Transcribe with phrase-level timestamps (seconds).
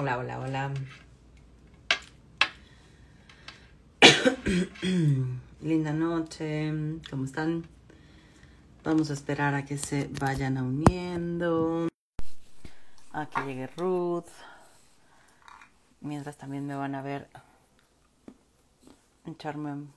[0.00, 0.70] Hola, hola, hola.
[5.60, 6.72] Linda noche,
[7.10, 7.64] ¿cómo están?
[8.84, 11.88] Vamos a esperar a que se vayan uniendo.
[13.10, 14.28] A que llegue Ruth.
[16.00, 17.26] Mientras también me van a ver
[19.26, 19.88] echarme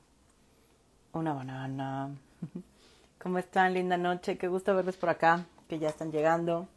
[1.13, 2.09] una banana.
[3.21, 3.75] ¿Cómo están?
[3.75, 4.39] Linda noche.
[4.39, 6.67] Qué gusto verles por acá, que ya están llegando.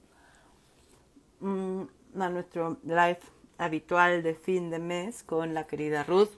[1.41, 1.85] Mm,
[2.23, 3.19] a nuestro live
[3.59, 6.31] habitual de fin de mes con la querida Ruth.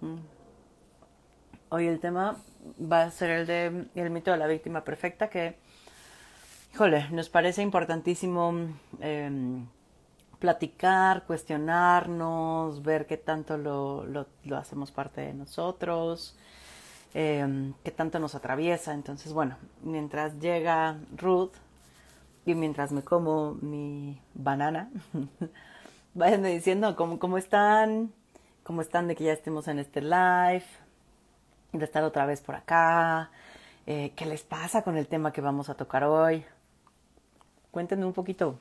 [1.68, 2.36] Hoy el tema
[2.80, 5.56] va a ser el de el mito de la víctima perfecta, que,
[6.72, 8.54] híjole, nos parece importantísimo
[9.00, 9.66] em,
[10.38, 16.36] platicar, cuestionarnos, ver qué tanto lo, lo, hacemos parte de nosotros,
[17.14, 18.94] eh, qué tanto nos atraviesa.
[18.94, 21.52] Entonces, bueno, mientras llega Ruth
[22.46, 24.88] y mientras me como mi banana,
[26.14, 28.12] váyanme diciendo cómo, cómo están,
[28.62, 30.64] cómo están de que ya estemos en este live,
[31.72, 33.30] de estar otra vez por acá,
[33.86, 36.44] eh, qué les pasa con el tema que vamos a tocar hoy.
[37.72, 38.60] Cuéntenme un poquito.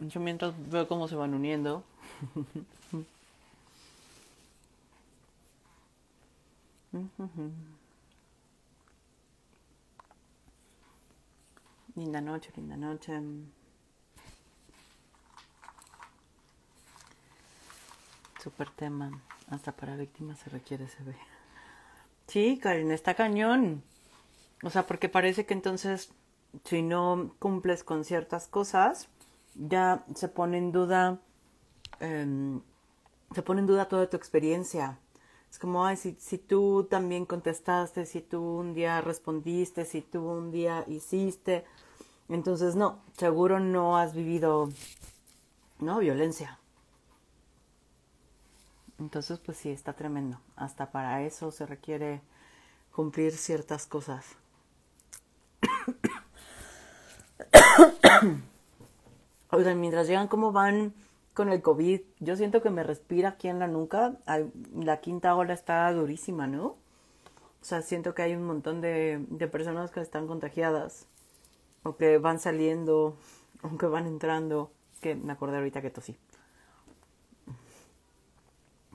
[0.00, 1.82] Yo mientras veo cómo se van uniendo.
[11.94, 13.20] Linda noche, linda noche.
[18.42, 19.10] Super tema.
[19.50, 21.16] Hasta para víctimas se requiere ese ve.
[22.26, 23.82] Sí, Karen, está cañón.
[24.62, 26.10] O sea, porque parece que entonces,
[26.64, 29.08] si no cumples con ciertas cosas,
[29.54, 31.18] ya se pone en duda,
[32.00, 32.60] em,
[33.34, 34.98] se pone en duda toda tu experiencia.
[35.50, 40.28] Es como, ay, si, si tú también contestaste, si tú un día respondiste, si tú
[40.28, 41.64] un día hiciste,
[42.28, 44.70] entonces no, seguro no has vivido,
[45.78, 46.58] no, violencia.
[48.98, 50.40] Entonces, pues sí, está tremendo.
[50.56, 52.22] Hasta para eso se requiere
[52.92, 54.24] cumplir ciertas cosas.
[59.50, 60.94] Oigan, mientras llegan, ¿cómo van
[61.36, 62.00] con el COVID?
[62.18, 64.16] Yo siento que me respira aquí en la nuca.
[64.74, 66.64] La quinta ola está durísima, ¿no?
[66.66, 66.76] O
[67.68, 71.06] sea, siento que hay un montón de, personas que están contagiadas.
[71.82, 73.16] O que van saliendo,
[73.62, 74.72] o que van entrando.
[75.00, 76.16] Que me acordé ahorita que tosí.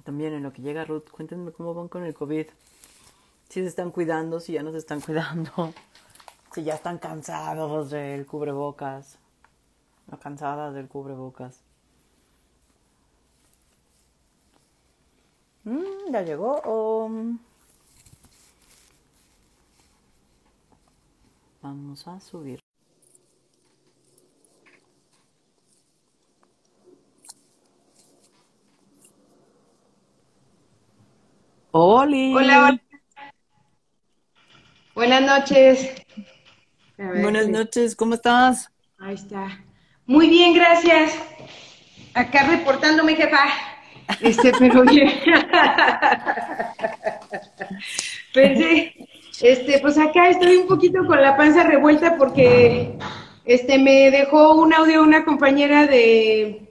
[0.04, 2.48] También en lo que llega Ruth, cuéntenme cómo van con el COVID.
[3.50, 5.74] Si se están cuidando, si ya no se están cuidando.
[6.54, 9.20] Si ya están cansados del cubrebocas
[10.18, 11.64] cansada del cubrebocas.
[15.64, 17.10] Mm, ya llegó.
[21.62, 22.60] Vamos a subir.
[31.72, 32.34] Oli.
[32.36, 32.82] Hola, hola.
[34.96, 35.96] Buenas noches.
[36.98, 38.70] Buenas noches, ¿cómo estás?
[39.00, 39.64] Ahí está.
[40.06, 41.16] Muy bien, gracias.
[42.14, 43.71] Acá reportándome, jefa.
[44.20, 45.12] Este, pero bien.
[48.34, 48.94] Pensé,
[49.42, 52.98] este, pues acá estoy un poquito con la panza revuelta porque
[53.46, 56.68] este me dejó un audio una compañera de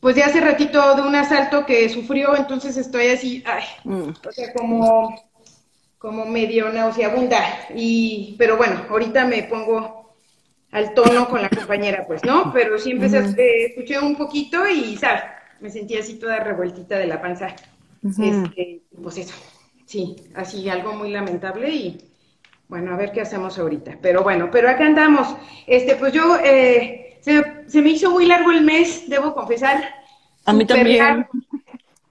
[0.00, 4.08] pues de hace ratito de un asalto que sufrió, entonces estoy así, ay, mm.
[4.26, 5.14] o sea, como
[5.98, 7.38] como medio nauseabunda
[7.74, 10.02] y pero bueno, ahorita me pongo
[10.72, 12.50] al tono con la compañera, pues, ¿no?
[12.52, 15.22] Pero sí empecé, escuché un poquito y, ¿sabes?
[15.62, 17.54] Me sentí así toda revueltita de la panza.
[18.02, 19.34] este, pues eso,
[19.86, 22.10] sí, así algo muy lamentable y,
[22.66, 23.98] bueno, a ver qué hacemos ahorita.
[24.02, 25.36] Pero bueno, pero acá andamos.
[25.68, 29.84] Este, pues yo, eh, se, me hizo muy largo el mes, debo confesar.
[30.44, 31.28] A mí también.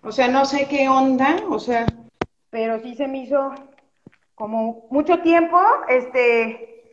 [0.02, 1.86] O sea, no sé qué onda, o sea,
[2.50, 3.54] pero sí se me hizo
[4.34, 5.60] como mucho tiempo,
[5.90, 6.86] este,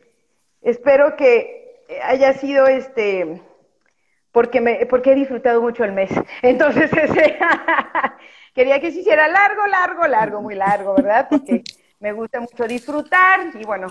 [0.61, 3.41] espero que haya sido este
[4.31, 6.09] porque me porque he disfrutado mucho el mes.
[6.41, 7.37] Entonces, ese,
[8.53, 11.27] quería que se hiciera largo, largo, largo, muy largo, ¿verdad?
[11.29, 11.63] Porque
[11.99, 13.87] me gusta mucho disfrutar y bueno,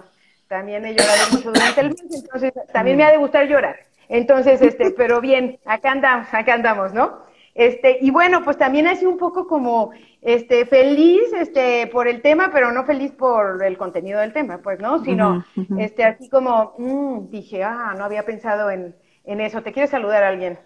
[0.47, 3.77] también he llorado mucho durante el mes, entonces también me ha de gustar llorar.
[4.09, 7.27] Entonces, este, pero bien, acá andamos, acá andamos, ¿no?
[7.55, 9.91] Este, y bueno, pues también sido un poco como
[10.23, 14.79] este feliz este por el tema, pero no feliz por el contenido del tema, pues,
[14.79, 15.03] ¿no?
[15.03, 15.45] Sino
[15.77, 18.95] este así como mm, dije, ah, no había pensado en,
[19.29, 19.63] en eso.
[19.63, 20.59] ¿Te quiere saludar a alguien?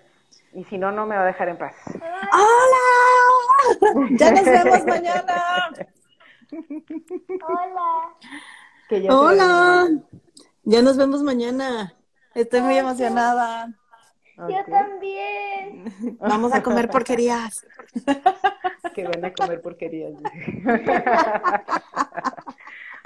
[0.54, 1.74] Y si no, no me va a dejar en paz.
[2.32, 2.78] ¡Hola!
[4.18, 5.68] Ya nos vemos mañana.
[7.48, 8.16] Hola.
[9.08, 9.88] Hola.
[10.64, 11.94] Ya nos vemos mañana.
[12.34, 13.72] Estoy muy emocionada.
[14.36, 16.18] Yo también.
[16.20, 17.64] Vamos a comer porquerías.
[18.94, 20.12] Que van a comer porquerías.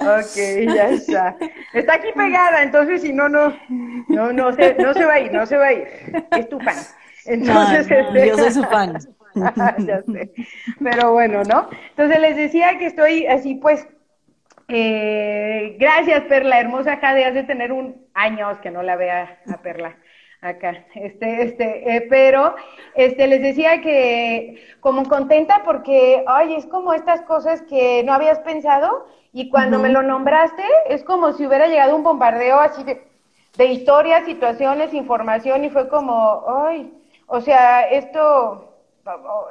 [0.00, 1.36] ok, ya está.
[1.72, 3.56] Está aquí pegada, entonces si no, no,
[4.08, 5.88] no, no se, no se va a ir, no se va a ir.
[6.32, 6.76] Es tu fan.
[7.24, 8.98] Entonces, No, no, este- yo soy su fan.
[9.86, 10.32] ya sé.
[10.82, 11.68] Pero bueno, ¿no?
[11.90, 13.86] Entonces les decía que estoy así, pues,
[14.68, 19.62] eh, gracias, Perla, hermosa Jade, has de tener un años que no la vea a
[19.62, 19.96] Perla
[20.48, 22.54] acá, este, este, eh, pero,
[22.94, 28.38] este, les decía que como contenta porque, ay, es como estas cosas que no habías
[28.40, 33.02] pensado y cuando me lo nombraste es como si hubiera llegado un bombardeo así de,
[33.56, 36.92] de historias, situaciones, información y fue como, ay,
[37.26, 38.72] o sea, esto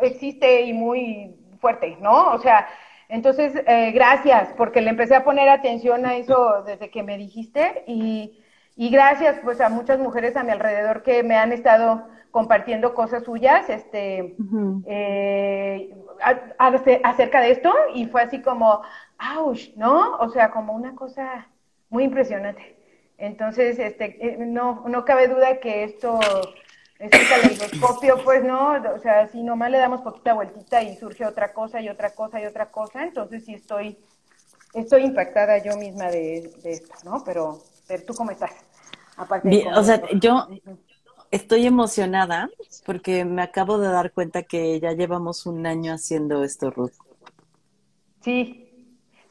[0.02, 2.34] existe y muy fuerte, ¿no?
[2.34, 2.68] O sea,
[3.10, 7.84] entonces, eh, gracias, porque le empecé a poner atención a eso desde que me dijiste
[7.88, 8.40] y,
[8.76, 13.24] y gracias pues a muchas mujeres a mi alrededor que me han estado compartiendo cosas
[13.24, 14.36] suyas, este,
[14.86, 18.82] eh, a- a- acerca de esto y fue así como,
[19.38, 20.18] ouch, ¿no?
[20.18, 21.48] O sea, como una cosa
[21.90, 22.76] muy impresionante.
[23.18, 26.20] Entonces, este, eh, no, no cabe duda que esto,
[27.00, 28.74] este caleidoscopio, pues, ¿no?
[28.94, 32.42] O sea, si nomás le damos poquita vueltita y surge otra cosa y otra cosa
[32.42, 33.98] y otra cosa, entonces sí estoy,
[34.74, 37.24] estoy impactada yo misma de, de esto, ¿no?
[37.24, 38.52] Pero, pero tú cómo estás?
[39.18, 40.48] Aparte de Bien, cómo o sea, yo
[41.32, 42.50] estoy emocionada
[42.86, 46.94] porque me acabo de dar cuenta que ya llevamos un año haciendo esto, Ruth.
[48.22, 48.70] Sí,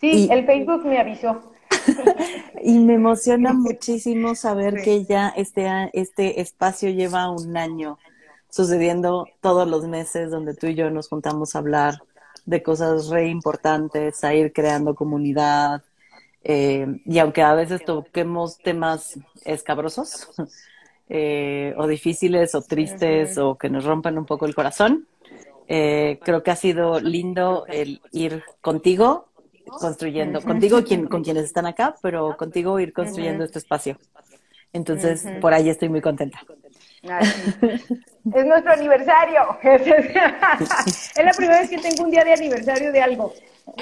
[0.01, 1.51] sí, Y- el Facebook me avisó.
[2.63, 4.85] Y me emociona muchísimo saber Sí.
[4.85, 7.99] que ya este, a- este espacio lleva un año
[8.49, 12.03] sucediendo todos los meses donde tú y yo nos juntamos a hablar
[12.47, 15.83] de cosas re importantes, a ir creando comunidad.
[16.45, 20.29] Eh, y aunque a veces toquemos temas escabrosos
[21.09, 25.09] eh, o difíciles o tristes o que nos rompan un poco el corazón,
[25.67, 29.29] eh, creo que ha sido lindo el ir contigo
[29.65, 33.99] construyendo, contigo quien, con quienes están acá, pero contigo ir construyendo este espacio.
[34.75, 36.41] Entonces, por ahí estoy muy contenta.
[37.09, 37.29] Ay.
[38.33, 39.59] Es nuestro aniversario.
[41.17, 43.35] Es la primera vez que tengo un día de aniversario de algo.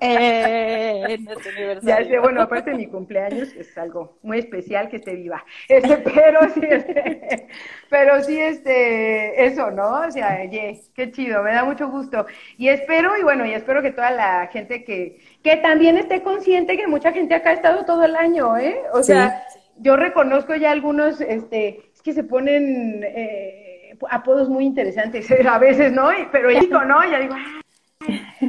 [0.00, 1.50] Eh, nuestro
[1.82, 2.06] Ya aniversario.
[2.06, 5.44] sé, bueno, aparte de mi cumpleaños es algo muy especial que esté viva.
[5.68, 7.48] Este, pero sí, este,
[7.88, 10.00] pero sí, este, eso, ¿no?
[10.06, 12.26] O sea, ye, qué chido, me da mucho gusto.
[12.56, 16.76] Y espero, y bueno, y espero que toda la gente que, que también esté consciente
[16.76, 18.80] que mucha gente acá ha estado todo el año, ¿eh?
[18.92, 19.02] O Sí.
[19.02, 19.44] sea,
[19.80, 25.92] yo reconozco ya algunos, este, es que se ponen eh, apodos muy interesantes a veces,
[25.92, 26.10] ¿no?
[26.32, 27.04] Pero ya digo, ¿no?
[27.10, 27.60] Ya digo, "Ah,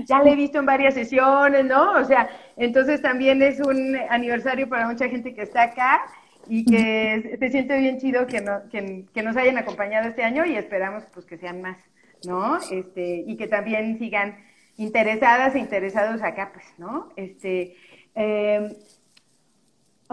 [0.08, 1.94] ya le he visto en varias sesiones, ¿no?
[1.94, 6.02] O sea, entonces también es un aniversario para mucha gente que está acá
[6.48, 10.46] y que se siente bien chido que, no- que, que nos hayan acompañado este año
[10.46, 11.78] y esperamos pues que sean más,
[12.24, 12.60] ¿no?
[12.72, 14.38] Este, y que también sigan
[14.78, 17.10] interesadas e interesados acá, pues, ¿no?
[17.16, 17.76] Este,
[18.16, 18.76] eh,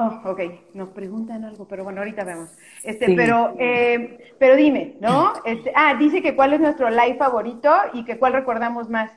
[0.01, 0.41] Oh, ok,
[0.75, 2.51] nos preguntan algo, pero bueno, ahorita vemos.
[2.85, 3.17] Este, Sí.
[3.17, 5.33] pero, eh, pero dime, ¿no?
[5.45, 9.11] Este, ah, dice que cuál es nuestro live favorito y que cuál recordamos más.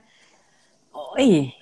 [0.91, 1.53] Oye.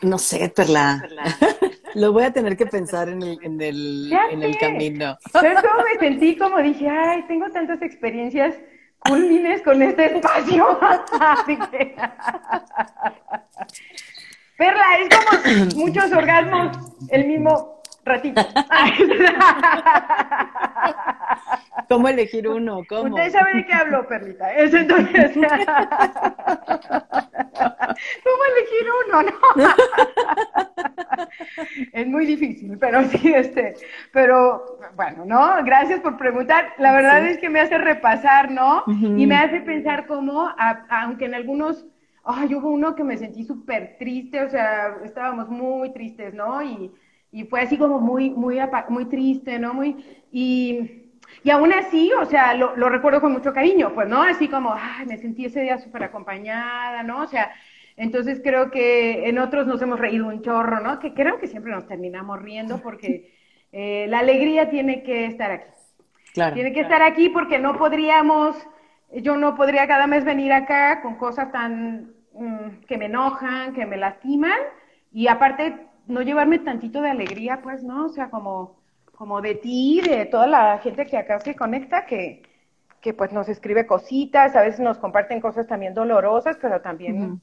[0.00, 1.06] No sé, Perla.
[1.94, 5.18] Lo voy a tener que pensar en el, en el, en el camino.
[5.30, 6.38] ¿Sabes cómo me sentí?
[6.38, 8.54] Como dije, ay, tengo tantas experiencias
[9.00, 10.78] culmines con este espacio.
[14.62, 15.30] Perla, es como
[15.86, 16.78] muchos orgasmos
[17.10, 18.40] el mismo ratito.
[21.88, 22.82] ¿Cómo elegir uno?
[22.88, 23.16] ¿Cómo?
[23.16, 24.52] Usted sabe de qué hablo, Perlita.
[24.54, 25.32] Es entonces.
[25.34, 25.48] ¿Cómo
[28.52, 29.32] elegir uno, no?
[31.92, 33.74] Es muy difícil, pero sí, este,
[34.12, 35.56] pero bueno, ¿no?
[35.64, 36.72] Gracias por preguntar.
[36.78, 38.84] La verdad es que me hace repasar, ¿no?
[38.86, 41.84] Y me hace pensar cómo, a- aunque en algunos,
[42.24, 46.62] ay, hubo uno que me sentí súper triste, o sea, estábamos muy tristes, ¿no?
[46.62, 46.92] Y,
[47.30, 49.74] y fue así como muy, muy, muy triste, ¿no?
[49.74, 49.96] Muy,
[50.30, 51.10] y,
[51.42, 54.22] y aún así, o sea, lo, lo recuerdo con mucho cariño, pues, ¿no?
[54.22, 57.22] Así como, ay, me sentí ese día súper acompañada, ¿no?
[57.22, 57.52] O sea,
[57.96, 60.98] entonces creo que en otros nos hemos reído un chorro, ¿no?
[60.98, 63.32] Que creo que siempre nos terminamos riendo porque
[63.72, 65.66] eh, la alegría tiene que estar aquí.
[66.34, 66.54] Claro.
[66.54, 68.56] Tiene que estar aquí porque no podríamos,
[69.14, 73.86] yo no podría cada mes venir acá con cosas tan mm, que me enojan, que
[73.86, 74.58] me lastiman
[75.12, 78.06] y aparte no llevarme tantito de alegría, pues, ¿no?
[78.06, 78.82] O sea, como
[79.22, 82.42] como de ti, de toda la gente que acá se conecta, que,
[83.00, 87.40] que pues nos escribe cositas, a veces nos comparten cosas también dolorosas, pero también,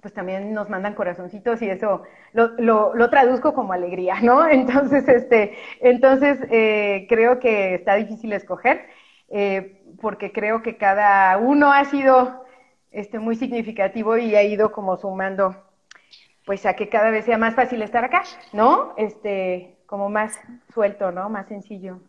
[0.00, 4.48] pues también nos mandan corazoncitos y eso lo, lo, lo, traduzco como alegría, ¿no?
[4.50, 8.86] Entonces, este, entonces eh, creo que está difícil escoger,
[9.28, 12.44] eh, porque creo que cada uno ha sido
[12.92, 15.56] este, muy significativo y ha ido como sumando,
[16.44, 18.92] pues a que cada vez sea más fácil estar acá, ¿no?
[18.98, 20.38] Este, como más
[20.74, 21.30] suelto, ¿no?
[21.30, 22.00] Más sencillo.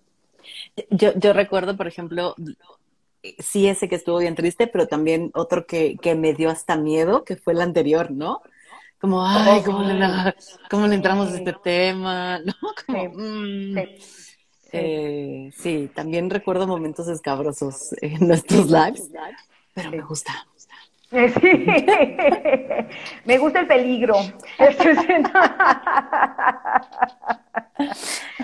[0.90, 2.36] Yo, yo recuerdo, por ejemplo,
[3.40, 7.24] sí ese que estuvo bien triste, pero también otro que, que me dio hasta miedo,
[7.24, 8.42] que fue el anterior, ¿no?
[9.00, 10.06] Como, ay, ¿cómo, le,
[10.70, 12.40] ¿cómo le entramos a este tema?
[12.40, 12.54] ¿No?
[12.86, 13.76] Como, mm.
[14.76, 15.90] Eh, sí.
[15.94, 19.10] también recuerdo momentos escabrosos en nuestros lives,
[19.74, 20.34] pero me gusta.
[21.10, 21.20] Sí.
[23.26, 24.16] Me gusta el peligro.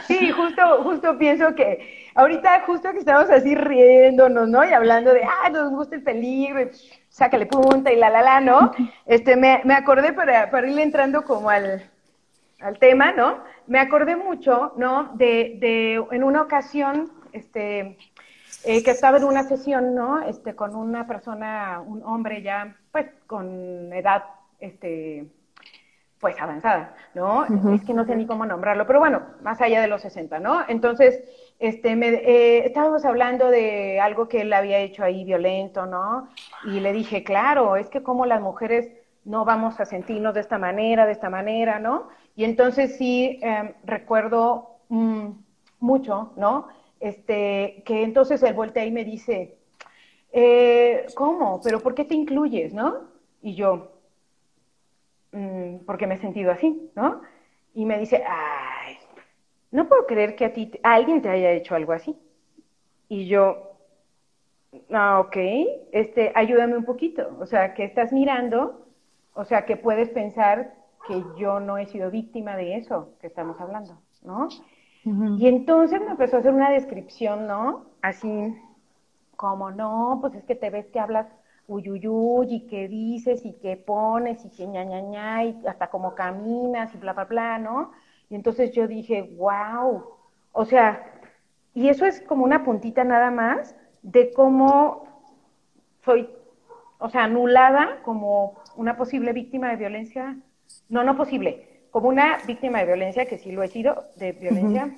[0.07, 4.67] Sí, justo, justo pienso que ahorita justo que estamos así riéndonos, ¿no?
[4.67, 6.69] Y hablando de, ah, nos gusta el peligro, y
[7.09, 8.73] sácale punta y la, la, la, ¿no?
[9.05, 11.89] Este, me, me acordé para, para ir entrando como al,
[12.59, 13.37] al tema, ¿no?
[13.71, 15.11] Me acordé mucho, ¿no?
[15.13, 17.97] De, de en una ocasión, este,
[18.65, 20.21] eh, que estaba en una sesión, ¿no?
[20.23, 24.25] Este, con una persona, un hombre ya, pues, con edad,
[24.59, 25.25] este,
[26.19, 27.45] pues, avanzada, ¿no?
[27.73, 30.65] Es que no sé ni cómo nombrarlo, pero bueno, más allá de los 60, ¿no?
[30.67, 31.23] Entonces,
[31.57, 36.27] este, me, eh, estábamos hablando de algo que él había hecho ahí violento, ¿no?
[36.65, 38.89] Y le dije, claro, es que como las mujeres
[39.25, 42.09] no vamos a sentirnos de esta manera, de esta manera, ¿no?
[42.35, 45.29] Y entonces sí em, recuerdo mm,
[45.79, 46.67] mucho, ¿no?
[47.01, 49.57] este, que entonces él voltea y me dice,
[50.31, 51.59] eh, ¿cómo?
[51.61, 53.09] ¿Pero por qué te incluyes, no?
[53.41, 53.91] Y yo,
[55.31, 57.21] mm, porque me he sentido así, ¿no?
[57.73, 58.97] Y me dice, ay,
[59.71, 62.15] no puedo creer que a ti, a alguien te haya hecho algo así.
[63.09, 63.77] Y yo,
[64.91, 65.37] ah, ok,
[65.91, 67.35] este, ayúdame un poquito.
[67.39, 68.85] O sea, que estás mirando,
[69.33, 70.73] o sea, que puedes pensar
[71.07, 74.49] que yo no he sido víctima de eso que estamos hablando, ¿no?
[75.03, 77.85] Y entonces me empezó a hacer una descripción, ¿no?
[78.03, 78.55] Así
[79.35, 81.27] como, no, pues es que te ves que hablas
[81.67, 86.13] uyuyuy y que dices y que pones y que ña, ña, ña y hasta como
[86.13, 87.91] caminas y bla, bla, bla, ¿no?
[88.29, 90.03] Y entonces yo dije, wow,
[90.51, 91.03] o sea,
[91.73, 95.07] y eso es como una puntita nada más de cómo
[96.03, 96.29] soy,
[96.99, 100.35] o sea, anulada como una posible víctima de violencia,
[100.89, 104.95] no, no posible, como una víctima de violencia, que sí lo he sido, de violencia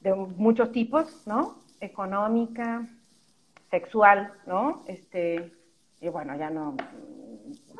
[0.00, 1.58] de muchos tipos, ¿no?
[1.80, 2.86] Económica,
[3.70, 4.82] sexual, ¿no?
[4.88, 5.52] Este,
[6.00, 6.76] y bueno, ya no,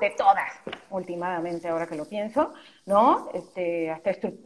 [0.01, 0.53] de todas,
[0.91, 2.53] últimamente, ahora que lo pienso,
[2.87, 3.29] ¿no?
[3.35, 4.39] Este, hasta eh,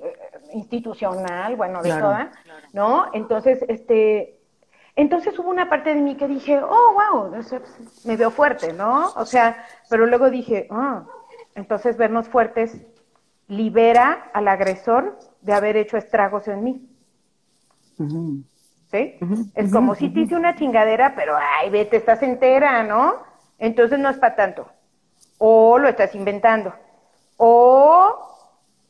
[0.54, 2.34] institucional, bueno, de todas,
[2.72, 3.10] ¿no?
[3.12, 4.41] Entonces, este,
[4.94, 7.30] entonces hubo una parte de mí que dije, oh, wow,
[8.04, 9.12] me veo fuerte, ¿no?
[9.16, 11.04] O sea, pero luego dije, ah,
[11.54, 12.76] entonces vernos fuertes
[13.48, 16.88] libera al agresor de haber hecho estragos en mí.
[18.90, 19.18] ¿Sí?
[19.54, 23.16] Es como si te hice una chingadera, pero ay, vete, estás entera, ¿no?
[23.58, 24.68] Entonces no es para tanto.
[25.38, 26.74] O lo estás inventando.
[27.38, 28.14] O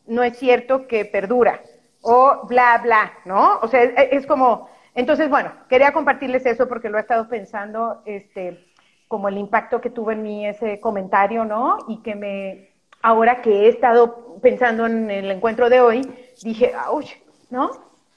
[0.06, 1.62] no es cierto que perdura.
[2.00, 3.58] O bla, bla, ¿no?
[3.60, 8.02] O sea, es, es como, entonces, bueno, quería compartirles eso porque lo he estado pensando,
[8.04, 8.66] este,
[9.08, 11.78] como el impacto que tuvo en mí ese comentario, ¿no?
[11.88, 12.70] Y que me,
[13.02, 16.02] ahora que he estado pensando en el encuentro de hoy,
[16.42, 17.10] dije, ¡auch!
[17.50, 17.70] ¿no?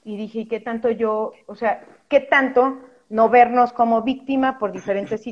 [0.04, 2.80] Y dije, ¿qué tanto yo, o sea, qué tanto
[3.10, 5.24] no vernos como víctima por diferentes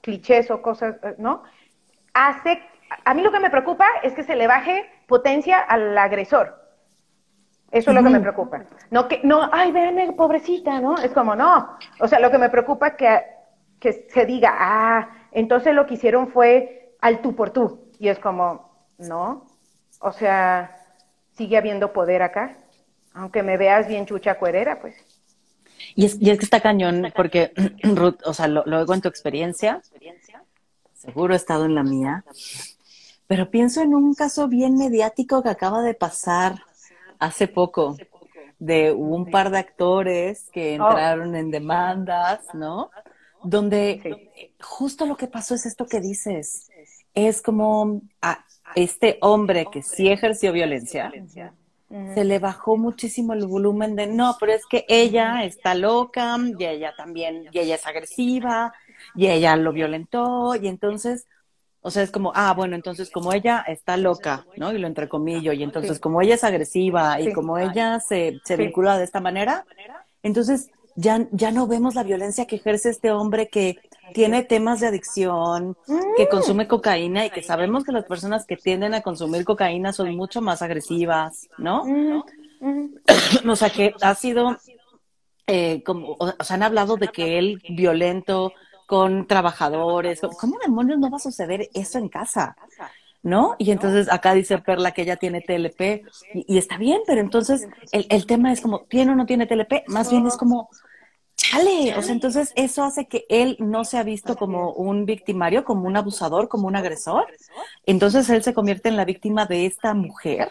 [0.00, 1.42] clichés o cosas, ¿no?
[2.14, 2.62] Hace,
[3.04, 6.57] a mí lo que me preocupa es que se le baje potencia al agresor.
[7.70, 8.64] Eso es lo que me preocupa.
[8.90, 10.96] No que, no, ay, véanme, pobrecita, ¿no?
[10.96, 11.76] Es como, no.
[12.00, 13.20] O sea, lo que me preocupa es que,
[13.78, 17.90] que se diga, ah, entonces lo que hicieron fue al tú por tú.
[17.98, 19.46] Y es como, no,
[20.00, 20.76] o sea,
[21.36, 22.56] sigue habiendo poder acá,
[23.12, 24.96] aunque me veas bien chucha cuerera, pues.
[25.94, 29.02] Y es, y es que está cañón, porque, Ruth, o sea, lo, lo oigo en
[29.02, 29.82] tu experiencia,
[30.94, 32.24] seguro he estado en la mía,
[33.26, 36.62] pero pienso en un caso bien mediático que acaba de pasar
[37.18, 37.96] hace poco,
[38.58, 40.88] de un par de actores que oh.
[40.88, 42.90] entraron en demandas, ¿no?
[43.42, 46.68] Donde justo lo que pasó es esto que dices
[47.14, 48.44] es como a
[48.74, 51.12] este hombre que sí ejerció violencia,
[51.88, 56.64] se le bajó muchísimo el volumen de, no, pero es que ella está loca y
[56.64, 58.74] ella también, y ella es agresiva
[59.14, 61.26] y ella lo violentó y entonces
[61.80, 64.72] O sea, es como, ah, bueno, entonces como ella está loca, ¿no?
[64.72, 68.98] Y lo entrecomillo, y entonces como ella es agresiva y como ella se, se vincula
[68.98, 69.64] de esta manera,
[70.22, 73.78] entonces ya, ya no vemos la violencia que ejerce este hombre que
[74.14, 75.76] tiene temas de adicción,
[76.16, 76.28] que mm.
[76.28, 80.40] consume cocaína y que sabemos que las personas que tienden a consumir cocaína son mucho
[80.40, 81.84] más agresivas, ¿no?
[81.84, 82.22] Mm,
[82.60, 82.94] mm.
[83.48, 84.56] o sea, que ha sido,
[85.46, 88.52] eh, como, o sea, han hablado de que él violento
[88.88, 92.56] con trabajadores, ¿cómo demonios no va a suceder eso en casa?
[93.22, 93.54] ¿no?
[93.58, 98.06] Y entonces acá dice Perla que ella tiene TLP y, está bien, pero entonces el,
[98.08, 99.86] el, tema es como, ¿tiene o no tiene TLP?
[99.88, 100.70] Más bien es como,
[101.36, 105.64] chale, o sea, entonces eso hace que él no se ha visto como un victimario,
[105.64, 107.26] como un abusador, como un agresor.
[107.84, 110.50] Entonces él se convierte en la víctima de esta mujer.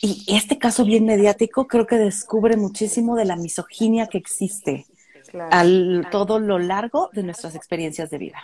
[0.00, 4.86] Y este caso bien mediático creo que descubre muchísimo de la misoginia que existe
[5.50, 5.64] a
[6.10, 8.38] todo lo largo de nuestras experiencias de vida.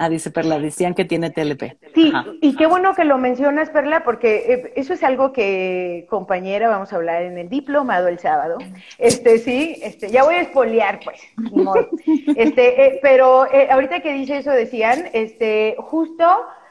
[0.00, 1.76] Ah, dice Perla, decían que tiene TLP.
[1.92, 6.68] Sí, y qué bueno que lo mencionas, Perla, porque eh, eso es algo que, compañera,
[6.68, 8.58] vamos a hablar en el diplomado el sábado.
[8.96, 11.20] Este, sí, este, ya voy a espolear, pues.
[12.36, 16.24] Este, eh, pero eh, ahorita que dice eso decían, este, justo,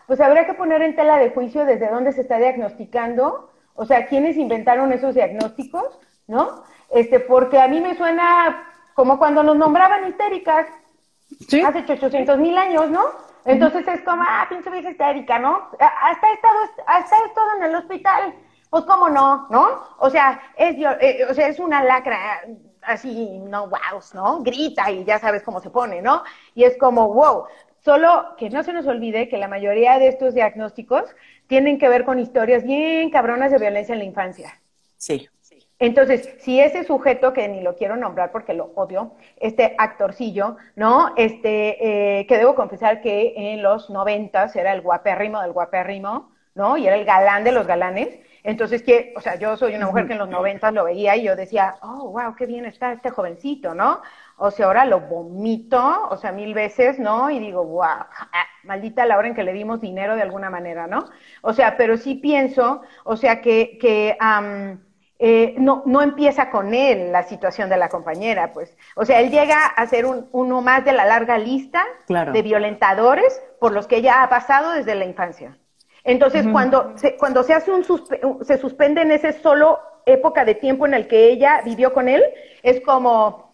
[0.07, 4.07] pues habría que poner en tela de juicio desde dónde se está diagnosticando, o sea,
[4.07, 6.63] quiénes inventaron esos diagnósticos, ¿no?
[6.89, 10.67] Este, porque a mí me suena como cuando nos nombraban histéricas.
[11.65, 13.03] Hace 800 mil años, ¿no?
[13.45, 15.69] Entonces es como, ah, pinche vieja histérica, ¿no?
[15.79, 18.33] Hasta he estado, hasta he estado en el hospital.
[18.69, 19.83] Pues cómo no, ¿no?
[19.99, 22.41] O sea, es, eh, o sea, es una lacra
[22.81, 24.41] así, no, wow, ¿no?
[24.41, 26.23] Grita y ya sabes cómo se pone, ¿no?
[26.55, 27.45] Y es como, wow.
[27.85, 31.05] Solo que no se nos olvide que la mayoría de estos diagnósticos
[31.47, 34.59] tienen que ver con historias bien cabronas de violencia en la infancia.
[34.97, 35.29] Sí.
[35.79, 41.13] Entonces, si ese sujeto, que ni lo quiero nombrar porque lo odio, este actorcillo, ¿no?
[41.17, 46.77] Este, eh, que debo confesar que en los noventas era el guapérrimo del guapérrimo, ¿no?
[46.77, 48.19] Y era el galán de los galanes.
[48.43, 51.23] Entonces, que, o sea, yo soy una mujer que en los noventas lo veía y
[51.23, 54.01] yo decía, oh, wow, qué bien está este jovencito, ¿no?
[54.37, 57.29] O sea, ahora lo vomito, o sea, mil veces, ¿no?
[57.29, 60.87] Y digo, wow, ah, maldita la hora en que le dimos dinero de alguna manera,
[60.87, 61.09] ¿no?
[61.41, 64.17] O sea, pero sí pienso, o sea, que, que
[65.19, 68.75] eh, no, no empieza con él la situación de la compañera, pues.
[68.95, 73.71] O sea, él llega a ser uno más de la larga lista de violentadores por
[73.71, 75.57] los que ella ha pasado desde la infancia.
[76.03, 80.85] Entonces, cuando, se, cuando se hace un se suspende en ese solo época de tiempo
[80.85, 82.23] en el que ella vivió con él,
[82.63, 83.51] es como,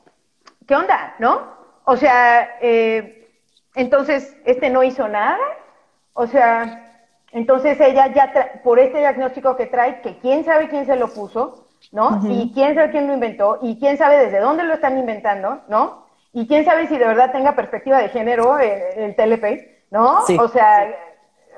[0.67, 1.15] ¿qué onda?
[1.17, 1.53] ¿No?
[1.85, 3.31] O sea, eh,
[3.75, 5.39] entonces, este no hizo nada.
[6.13, 6.92] O sea,
[7.33, 11.67] entonces ella ya, por este diagnóstico que trae, que quién sabe quién se lo puso,
[11.91, 12.21] ¿no?
[12.29, 16.05] Y quién sabe quién lo inventó, y quién sabe desde dónde lo están inventando, ¿no?
[16.31, 20.21] Y quién sabe si de verdad tenga perspectiva de género eh, el, TLP, ¿no?
[20.39, 20.95] O sea,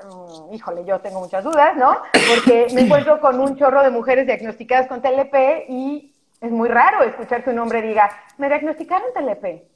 [0.04, 1.98] mm, híjole, yo tengo muchas dudas, ¿no?
[2.34, 7.02] Porque me encuentro con un chorro de mujeres diagnosticadas con TLP y es muy raro
[7.02, 9.75] escuchar que un hombre diga, me diagnosticaron TLP.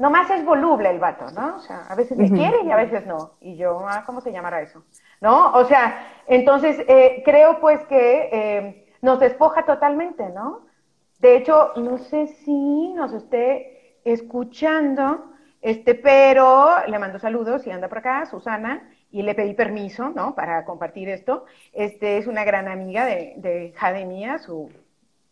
[0.00, 1.56] Nomás es voluble el vato, ¿no?
[1.56, 3.32] O sea, a veces me quiere y a veces no.
[3.38, 4.82] Y yo, ah, ¿cómo se llamará eso?
[5.20, 5.52] ¿No?
[5.52, 10.64] O sea, entonces eh, creo pues que eh, nos despoja totalmente, ¿no?
[11.18, 17.88] De hecho, no sé si nos esté escuchando, este, pero le mando saludos y anda
[17.88, 20.34] por acá, Susana, y le pedí permiso, ¿no?
[20.34, 21.44] Para compartir esto.
[21.74, 24.70] Este es una gran amiga de, de Jade mía, su,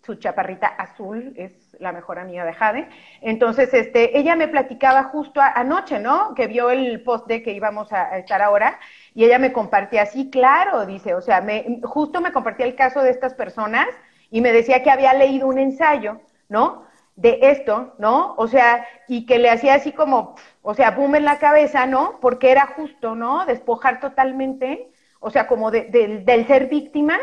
[0.03, 2.89] su chaparrita azul es la mejor amiga de Jade.
[3.21, 6.35] Entonces, este, ella me platicaba justo anoche, ¿no?
[6.35, 8.79] Que vio el post de que íbamos a, estar ahora
[9.15, 13.03] y ella me compartía así, claro, dice, o sea, me, justo me compartía el caso
[13.03, 13.89] de estas personas
[14.31, 16.85] y me decía que había leído un ensayo, ¿no?
[17.17, 18.35] De esto, ¿no?
[18.37, 22.19] O sea, y que le hacía así como, o sea, boom en la cabeza, ¿no?
[22.21, 23.45] Porque era justo, ¿no?
[23.47, 24.89] Despojar totalmente,
[25.19, 27.19] o sea, como del ser víctima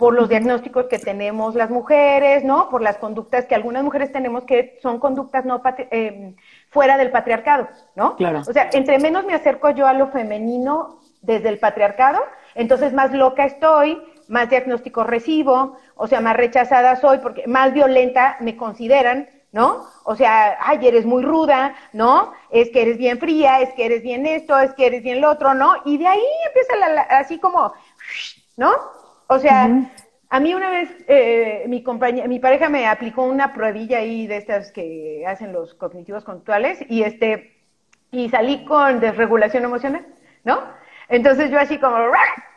[0.00, 2.70] por los diagnósticos que tenemos las mujeres, ¿no?
[2.70, 5.60] Por las conductas que algunas mujeres tenemos que son conductas no
[5.90, 6.34] eh,
[6.70, 8.16] fuera del patriarcado, ¿no?
[8.16, 8.40] Claro.
[8.40, 12.18] O sea, entre menos me acerco yo a lo femenino desde el patriarcado,
[12.54, 18.38] entonces más loca estoy, más diagnósticos recibo, o sea, más rechazada soy, porque más violenta
[18.40, 19.84] me consideran, ¿no?
[20.04, 22.32] O sea, ay, eres muy ruda, ¿no?
[22.48, 25.30] Es que eres bien fría, es que eres bien esto, es que eres bien lo
[25.30, 25.74] otro, ¿no?
[25.84, 27.74] Y de ahí empieza la, así como,
[28.56, 28.72] ¿no?
[29.32, 29.70] O sea,
[30.28, 34.36] a mí una vez eh, mi compañía, mi pareja me aplicó una pruebilla ahí de
[34.36, 37.56] estas que hacen los cognitivos conductuales y este
[38.10, 40.04] y salí con desregulación emocional,
[40.42, 40.64] ¿no?
[41.08, 41.96] Entonces yo así como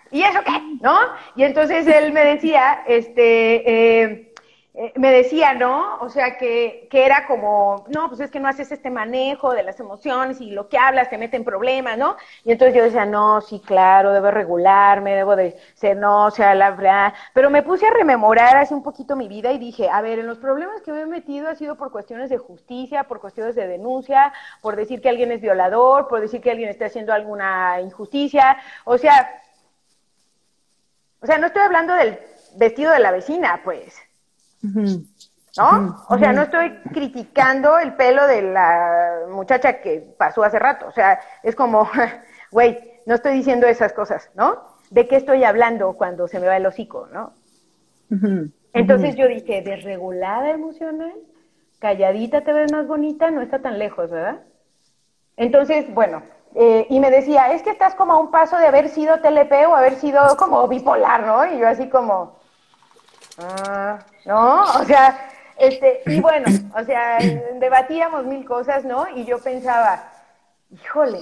[0.10, 0.60] ¿y eso qué?
[0.82, 0.98] ¿No?
[1.36, 4.33] Y entonces él me decía, este, eh,
[4.76, 5.98] eh, me decía, ¿no?
[6.00, 9.62] O sea, que, que era como, no, pues es que no haces este manejo de
[9.62, 12.16] las emociones y lo que hablas te mete en problemas, ¿no?
[12.44, 16.56] Y entonces yo decía, no, sí, claro, debo regularme, debo de ser, no, o sea,
[16.56, 17.14] la verdad.
[17.34, 20.26] Pero me puse a rememorar hace un poquito mi vida y dije, a ver, en
[20.26, 23.68] los problemas que me he metido ha sido por cuestiones de justicia, por cuestiones de
[23.68, 28.58] denuncia, por decir que alguien es violador, por decir que alguien está haciendo alguna injusticia.
[28.86, 29.30] O sea,
[31.22, 32.20] o sea, no estoy hablando del
[32.56, 34.02] vestido de la vecina, pues.
[35.58, 36.06] ¿No?
[36.10, 40.88] O sea, no estoy criticando el pelo de la muchacha que pasó hace rato.
[40.88, 41.88] O sea, es como,
[42.52, 44.64] güey, no estoy diciendo esas cosas, ¿no?
[44.90, 47.34] ¿De qué estoy hablando cuando se me va el hocico, no?
[48.74, 51.14] Entonces yo dije, desregulada emocional,
[51.80, 54.42] calladita te ves más bonita, no está tan lejos, ¿verdad?
[55.36, 56.22] Entonces, bueno,
[56.56, 59.52] eh, y me decía, es que estás como a un paso de haber sido TLP
[59.68, 61.46] o haber sido como bipolar, ¿no?
[61.46, 62.38] Y yo así como,
[63.40, 64.64] ah, ¿no?
[64.64, 67.20] O sea, este, y bueno, o sea,
[67.60, 69.08] debatíamos mil cosas, ¿no?
[69.16, 70.12] Y yo pensaba,
[70.72, 71.20] híjole,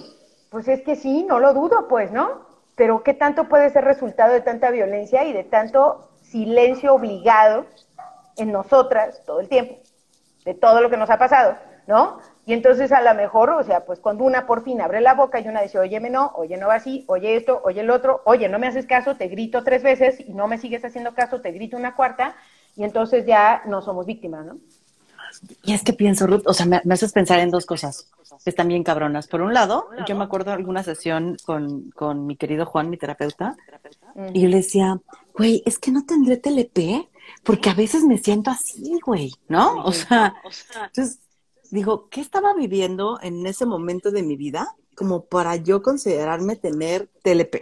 [0.50, 2.46] pues es que sí, no lo dudo, pues, ¿no?
[2.76, 7.66] Pero ¿qué tanto puede ser resultado de tanta violencia y de tanto silencio obligado
[8.38, 9.76] en nosotras todo el tiempo,
[10.46, 12.20] de todo lo que nos ha pasado, ¿no?
[12.46, 15.40] Y entonces a lo mejor, o sea, pues cuando una por fin abre la boca
[15.40, 18.50] y una dice, oye, no, oye, no va así, oye esto, oye el otro, oye,
[18.50, 21.52] no me haces caso, te grito tres veces y no me sigues haciendo caso, te
[21.52, 22.36] grito una cuarta,
[22.76, 24.58] y entonces ya no somos víctimas, ¿no?
[25.64, 28.10] Y es que pienso, Ruth, o sea, me, haces pensar en dos cosas
[28.44, 29.28] que están bien cabronas.
[29.28, 32.98] Por un lado, yo me acuerdo de alguna sesión con, con mi querido Juan, mi
[32.98, 33.56] terapeuta,
[34.34, 35.00] y yo le decía,
[35.34, 37.10] güey, es que no tendré TLP,
[37.44, 39.84] porque a veces me siento así, güey, ¿no?
[39.84, 40.36] O sea,
[40.88, 41.20] entonces
[41.70, 47.10] digo, ¿qué estaba viviendo en ese momento de mi vida como para yo considerarme tener
[47.24, 47.62] TLP?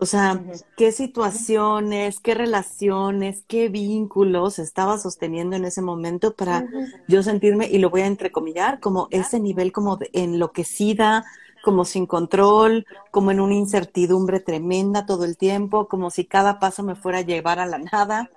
[0.00, 0.40] O sea,
[0.76, 6.64] qué situaciones, qué relaciones, qué vínculos estaba sosteniendo en ese momento para
[7.08, 11.24] yo sentirme, y lo voy a entrecomillar, como ese nivel como de enloquecida,
[11.64, 16.84] como sin control, como en una incertidumbre tremenda todo el tiempo, como si cada paso
[16.84, 18.30] me fuera a llevar a la nada,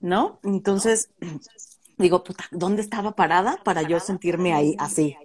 [0.00, 0.38] ¿no?
[0.42, 1.10] Entonces,
[1.96, 5.16] digo, puta, ¿dónde estaba parada para yo sentirme ahí así?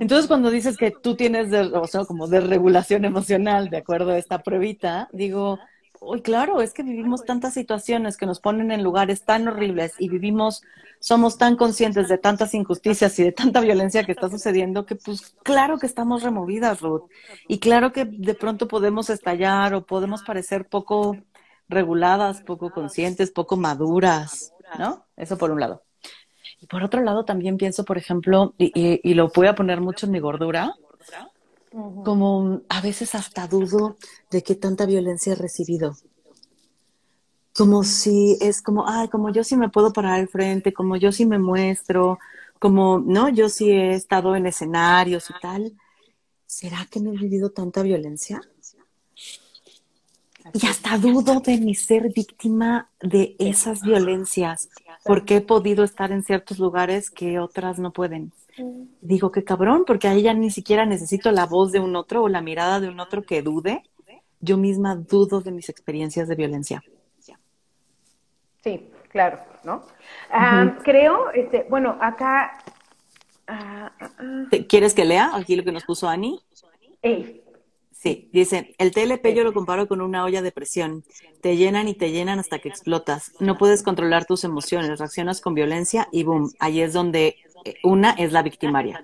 [0.00, 4.42] Entonces, cuando dices que tú tienes, o sea, como desregulación emocional, de acuerdo a esta
[4.42, 5.58] pruebita, digo,
[6.00, 10.08] uy, claro, es que vivimos tantas situaciones que nos ponen en lugares tan horribles y
[10.08, 10.62] vivimos,
[11.00, 15.34] somos tan conscientes de tantas injusticias y de tanta violencia que está sucediendo que, pues,
[15.42, 17.08] claro que estamos removidas, Ruth.
[17.48, 21.16] Y claro que de pronto podemos estallar o podemos parecer poco
[21.68, 25.06] reguladas, poco conscientes, poco maduras, ¿no?
[25.16, 25.82] Eso por un lado.
[26.64, 30.12] Y por otro lado, también pienso, por ejemplo, y, lo voy a poner mucho en
[30.12, 30.74] mi gordura,
[31.70, 33.98] como a veces hasta dudo
[34.30, 35.94] de qué tanta violencia he recibido.
[37.54, 41.12] Como si es como, ay, como yo sí me puedo parar al frente, como yo
[41.12, 42.18] sí me muestro,
[42.58, 45.74] como, no, yo sí he estado en escenarios y tal.
[46.46, 48.40] ¿Será que no he vivido tanta violencia?
[50.54, 54.70] Y hasta dudo de mi ser víctima de esas violencias,
[55.04, 58.32] porque he podido estar en ciertos lugares que otras no pueden.
[59.00, 62.28] Digo, qué cabrón, porque ahí ya ni siquiera necesito la voz de un otro o
[62.28, 63.82] la mirada de un otro que dude.
[64.40, 66.82] Yo misma dudo de mis experiencias de violencia.
[68.62, 69.82] Sí, claro, ¿no?
[70.30, 72.58] Ah, creo, este, bueno, acá...
[73.46, 74.10] Ah, ah,
[74.68, 76.40] ¿Quieres que lea aquí lo que nos puso Ani?
[78.04, 81.04] Sí, dice, el TLP yo lo comparo con una olla de presión.
[81.40, 83.32] Te llenan y te llenan hasta que explotas.
[83.40, 88.10] No puedes controlar tus emociones, reaccionas con violencia y boom, ahí es donde eh, una
[88.10, 89.02] es la victimaria.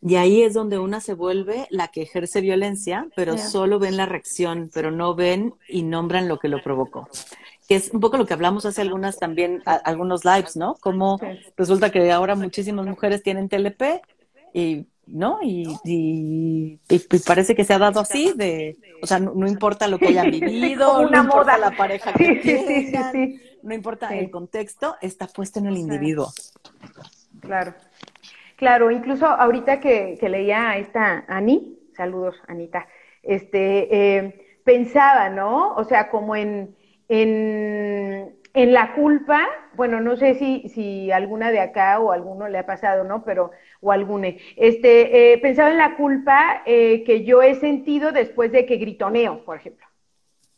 [0.00, 4.06] Y ahí es donde una se vuelve la que ejerce violencia, pero solo ven la
[4.06, 7.08] reacción, pero no ven y nombran lo que lo provocó.
[7.66, 10.76] Que es un poco lo que hablamos hace algunas también, algunos lives, ¿no?
[10.76, 11.18] Como
[11.56, 14.00] resulta que ahora muchísimas mujeres tienen TLP
[14.54, 15.38] y ¿no?
[15.42, 16.80] Y,
[17.26, 21.08] parece que se ha dado así, de, o sea, no, importa lo que hayan vivido,
[21.08, 26.28] no importa la pareja que tengan, no importa el contexto, está puesto en el individuo.
[27.40, 27.74] Claro,
[28.56, 32.86] claro, incluso ahorita que, leía a esta Ani, saludos Anita,
[33.22, 35.74] este, eh, pensaba, ¿no?
[35.74, 36.76] O sea, como en,
[37.08, 42.58] en, en la culpa, bueno, no sé si, si alguna de acá o alguno le
[42.58, 43.22] ha pasado, ¿no?
[43.24, 48.52] Pero, o alguna, este, eh, pensaba en la culpa eh, que yo he sentido después
[48.52, 49.86] de que gritoneo, por ejemplo,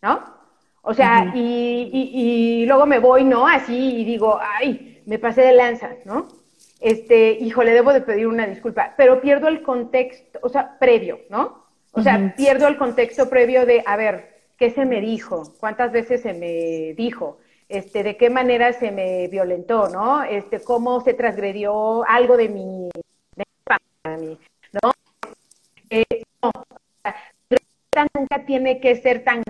[0.02, 0.36] ¿no?
[0.82, 3.46] O sea, y, y, luego me voy, ¿no?
[3.46, 6.28] Así y digo, ay, me pasé de lanza, ¿no?
[6.80, 11.66] Este, híjole, debo de pedir una disculpa, pero pierdo el contexto, o sea, previo, ¿no?
[11.92, 15.52] O sea, pierdo el contexto previo de, a ver, ¿qué se me dijo?
[15.58, 17.38] ¿Cuántas veces se me dijo?
[17.68, 20.22] este, de qué manera se me violentó, ¿no?
[20.22, 22.88] Este, cómo se transgredió algo de mi,
[24.16, 24.38] de mi
[24.82, 24.92] ¿no?
[25.90, 26.50] Eh, no,
[28.14, 29.42] nunca tiene que ser tan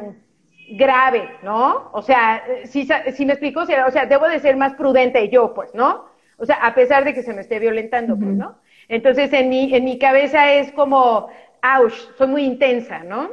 [0.70, 1.90] grave, ¿no?
[1.92, 5.74] O sea, si, si me explico, o sea, debo de ser más prudente yo, pues,
[5.74, 6.06] ¿no?
[6.36, 8.58] O sea, a pesar de que se me esté violentando, pues, ¿no?
[8.88, 11.28] Entonces, en mi, en mi cabeza es como,
[11.62, 13.30] ouch, soy muy intensa, ¿no?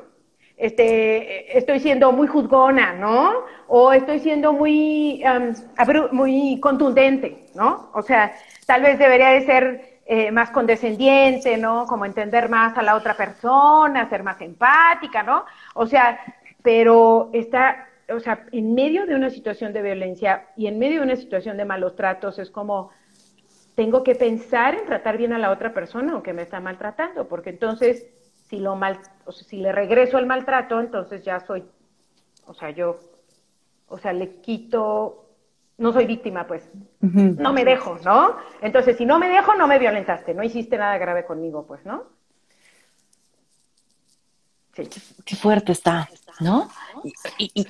[0.58, 3.44] Este, estoy siendo muy juzgona, ¿no?
[3.68, 5.24] O estoy siendo muy,
[6.12, 7.92] muy contundente, ¿no?
[7.94, 8.34] O sea,
[8.66, 11.88] tal vez debería de ser eh, más condescendiente, ¿no?
[11.88, 15.46] Como entender más a la otra persona, ser más empática, ¿no?
[15.74, 16.20] O sea,
[16.62, 21.06] pero está, o sea, en medio de una situación de violencia y en medio de
[21.06, 22.92] una situación de malos tratos es como,
[23.74, 27.50] tengo que pensar en tratar bien a la otra persona aunque me está maltratando, porque
[27.50, 28.06] entonces
[28.48, 31.66] si lo mal, o sea, si le regreso el maltrato, entonces ya soy,
[32.46, 33.00] o sea, yo,
[33.88, 35.25] o sea, le quito,
[35.78, 36.70] no soy víctima, pues,
[37.02, 38.38] no me dejo, ¿no?
[38.62, 42.04] Entonces, si no me dejo, no me violentaste, no hiciste nada grave conmigo, pues, ¿no?
[44.74, 44.90] Sí.
[45.26, 46.10] Qué fuerte está,
[46.40, 46.70] ¿no?
[47.38, 47.68] Y, y,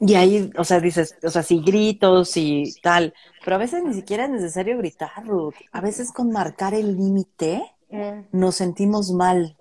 [0.00, 3.12] y ahí, o sea, dices, o sea, si gritos y tal,
[3.44, 5.54] pero a veces ni siquiera es necesario gritar, Ruth.
[5.72, 8.20] A veces con marcar el límite mm.
[8.32, 9.56] nos sentimos mal.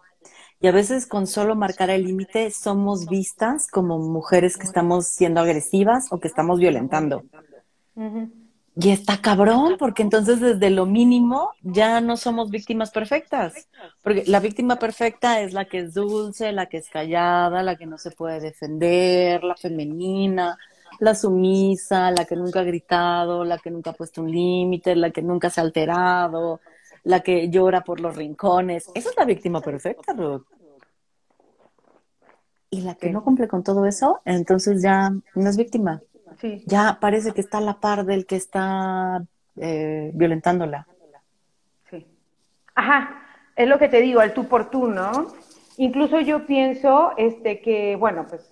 [0.59, 5.41] Y a veces con solo marcar el límite somos vistas como mujeres que estamos siendo
[5.41, 7.23] agresivas o que estamos violentando.
[8.79, 13.67] Y está cabrón, porque entonces desde lo mínimo ya no somos víctimas perfectas.
[14.03, 17.87] Porque la víctima perfecta es la que es dulce, la que es callada, la que
[17.87, 20.57] no se puede defender, la femenina,
[20.99, 25.11] la sumisa, la que nunca ha gritado, la que nunca ha puesto un límite, la
[25.11, 26.61] que nunca se ha alterado,
[27.07, 28.91] la que llora por los rincones.
[28.93, 30.43] Esa es la víctima perfecta, Ruth.
[32.69, 36.01] Y la que no cumple con todo eso, entonces ya no es víctima.
[36.65, 40.85] Ya parece que está a la par del que está eh, violentándola.
[41.89, 42.05] Sí.
[42.75, 43.23] Ajá,
[43.55, 45.33] es lo que te digo, al tú por tú, ¿no?
[45.77, 48.51] Incluso yo pienso este, que, bueno, pues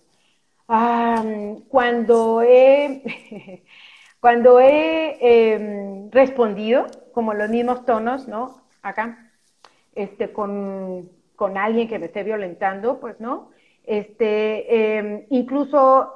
[1.68, 3.64] cuando he,
[4.22, 8.62] cuando he em, respondido, como los mismos tonos, ¿no?
[8.84, 9.32] Acá,
[9.96, 13.52] este, con, con alguien que me esté violentando, pues, ¿no?
[13.86, 16.14] Este, em, incluso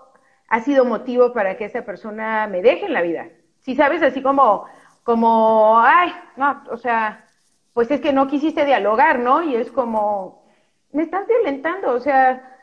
[0.49, 3.29] ha sido motivo para que esa persona me deje en la vida.
[3.61, 4.65] Si sabes, así como,
[5.03, 7.25] como, ay, no, o sea,
[7.73, 9.41] pues es que no quisiste dialogar, ¿no?
[9.41, 10.43] Y es como,
[10.91, 12.57] me estás violentando, o sea,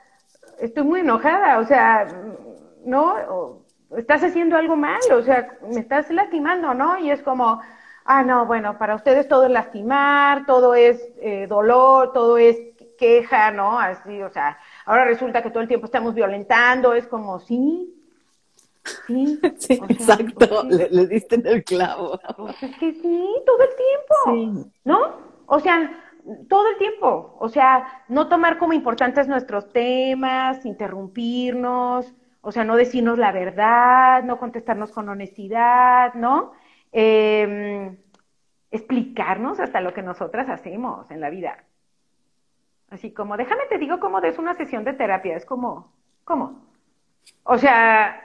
[0.60, 2.06] estoy muy enojada, o sea,
[2.84, 3.64] ¿no?
[3.96, 6.98] estás haciendo algo mal, o sea, me estás lastimando, ¿no?
[6.98, 7.62] Y es como,
[8.06, 12.56] ah, no, bueno, para ustedes todo es lastimar, todo es eh, dolor, todo es
[12.96, 13.78] queja, ¿no?
[13.78, 17.94] Así, o sea, ahora resulta que todo el tiempo estamos violentando, es como, sí,
[19.06, 19.40] sí.
[19.58, 22.18] sí exacto, Le, diste en el clavo.
[22.36, 24.72] Pues es que sí, todo el tiempo, sí.
[24.84, 25.16] ¿no?
[25.46, 26.02] O sea,
[26.48, 32.76] todo el tiempo, o sea, no tomar como importantes nuestros temas, interrumpirnos, o sea, no
[32.76, 36.52] decirnos la verdad, no contestarnos con honestidad, ¿no?
[36.98, 37.94] Em,
[38.70, 41.62] explicarnos hasta lo que nosotras hacemos en la vida.
[42.88, 45.92] Así como, déjame te digo cómo es una sesión de terapia, es como,
[46.24, 46.58] ¿cómo?
[47.44, 48.22] O sea,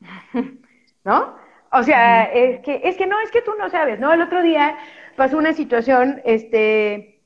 [1.04, 1.34] ¿no?
[1.72, 4.12] O sea, es que, es que no, es que tú no sabes, ¿no?
[4.12, 4.78] El otro día
[5.16, 7.22] pasó una situación, este,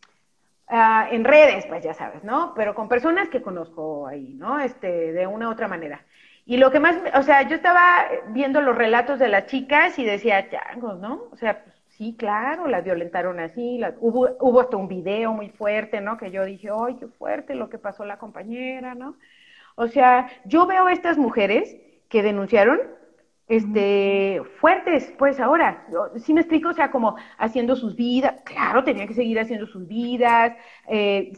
[0.67, 2.55] ah, en redes, pues ya sabes, ¿no?
[2.55, 4.59] Pero con personas que conozco ahí, ¿no?
[4.61, 6.07] Este, de una u otra manera.
[6.51, 10.05] Y lo que más, o sea, yo estaba viendo los relatos de las chicas y
[10.05, 11.29] decía, changos, ¿no?
[11.31, 16.01] O sea, pues, Sí, claro, las violentaron así, hubo, hubo hasta un video muy fuerte,
[16.01, 16.17] ¿no?
[16.17, 19.17] Que yo dije, ¡ay, qué fuerte lo que pasó la compañera, ¿no?
[19.77, 21.77] O sea, yo veo estas mujeres
[22.09, 22.81] que denunciaron,
[23.49, 25.87] este, fuertes, pues ahora,
[26.17, 26.71] ¿sí me explico?
[26.71, 30.57] O sea, como haciendo sus vidas, claro, tenían que seguir haciendo sus vidas,
[30.89, 31.33] eh,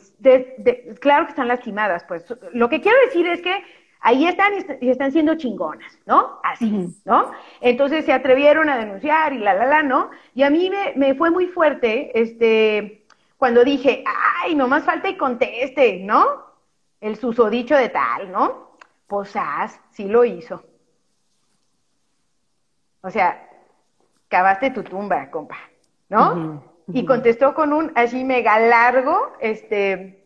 [1.01, 2.25] claro que están lastimadas, pues.
[2.53, 3.53] Lo que quiero decir es que
[4.03, 6.41] ahí están y están siendo chingonas, ¿no?
[6.43, 7.33] Así, ¿no?
[7.61, 10.11] Entonces se atrevieron a denunciar y la, la, la, ¿no?
[10.35, 13.05] Y a mí me, me fue muy fuerte, este,
[13.39, 14.05] cuando dije,
[14.43, 16.27] ay, nomás falta y conteste, ¿no?
[17.01, 18.77] El susodicho de tal, ¿no?
[19.07, 19.35] Pues,
[19.91, 20.65] sí lo hizo.
[23.03, 23.49] O sea,
[24.29, 25.59] cavaste tu tumba, compa,
[26.09, 26.63] ¿no?
[26.93, 30.25] Y contestó con un así mega largo, este,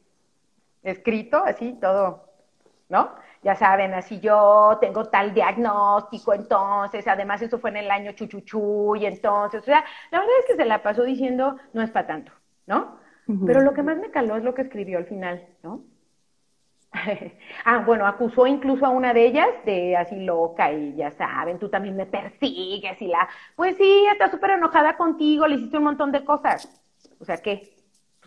[0.82, 2.24] escrito, así, todo,
[2.88, 3.10] ¿no?
[3.46, 8.96] Ya saben, así yo tengo tal diagnóstico, entonces, además eso fue en el año chuchuchu,
[8.96, 12.08] y entonces, o sea, la verdad es que se la pasó diciendo, no es para
[12.08, 12.32] tanto,
[12.66, 12.98] ¿no?
[13.46, 15.84] Pero lo que más me caló es lo que escribió al final, ¿no?
[17.64, 21.68] ah, bueno, acusó incluso a una de ellas de así loca y ya saben, tú
[21.68, 26.10] también me persigues y la, pues sí, está súper enojada contigo, le hiciste un montón
[26.10, 26.82] de cosas.
[27.20, 27.75] O sea, ¿qué?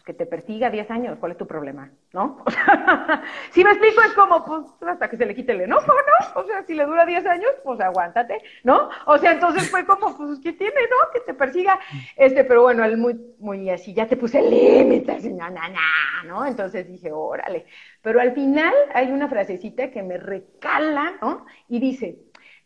[0.10, 1.92] Que te persiga 10 años, ¿cuál es tu problema?
[2.14, 2.44] ¿No?
[2.48, 5.86] O sea, si me explico, es como, pues, hasta que se le quite el enojo,
[5.86, 6.42] ¿no?
[6.42, 8.90] O sea, si le dura 10 años, pues aguántate, ¿no?
[9.06, 11.12] O sea, entonces fue como, pues, ¿qué tiene, no?
[11.14, 11.80] Que te persiga.
[12.16, 16.46] Este, pero bueno, él muy, muy así, ya te puse límites, no, no, no, ¿no?
[16.48, 17.68] Entonces dije, órale.
[18.02, 21.46] Pero al final hay una frasecita que me recala, ¿no?
[21.68, 22.18] Y dice,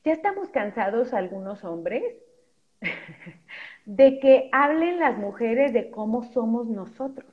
[0.06, 2.04] ya estamos cansados algunos hombres
[3.86, 7.33] de que hablen las mujeres de cómo somos nosotros.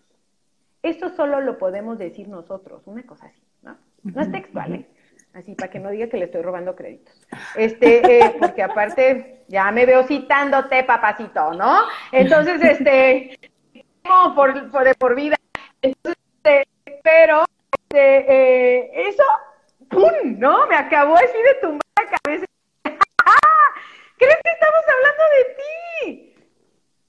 [0.82, 3.76] Eso solo lo podemos decir nosotros, una cosa así, ¿no?
[4.02, 4.86] No es textual, ¿eh?
[5.34, 7.14] Así, para que no diga que le estoy robando créditos.
[7.54, 11.82] Este, eh, porque aparte, ya me veo citándote, papacito, ¿no?
[12.10, 13.38] Entonces, este,
[14.04, 15.36] como por, por, por vida.
[15.82, 16.66] Entonces, este,
[17.04, 19.22] pero, este, eh, eso,
[19.88, 20.38] ¡pum!
[20.38, 20.66] ¿No?
[20.66, 22.46] Me acabó así de tumbar la cabeza.
[24.18, 26.34] ¿Crees que estamos hablando de ti?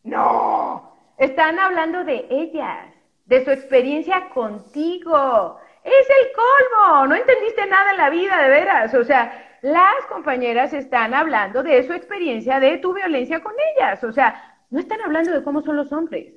[0.04, 2.91] No, están hablando de ellas
[3.32, 5.58] de su experiencia contigo.
[5.86, 8.94] Es el colmo, no entendiste nada en la vida, de veras.
[8.94, 14.04] O sea, las compañeras están hablando de su experiencia, de tu violencia con ellas.
[14.04, 16.34] O sea, no están hablando de cómo son los hombres.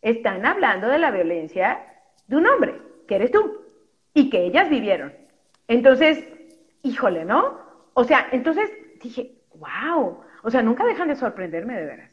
[0.00, 1.84] Están hablando de la violencia
[2.28, 3.64] de un hombre, que eres tú,
[4.14, 5.12] y que ellas vivieron.
[5.66, 6.24] Entonces,
[6.82, 7.58] híjole, ¿no?
[7.94, 8.70] O sea, entonces
[9.02, 12.10] dije, wow, o sea, nunca dejan de sorprenderme de veras.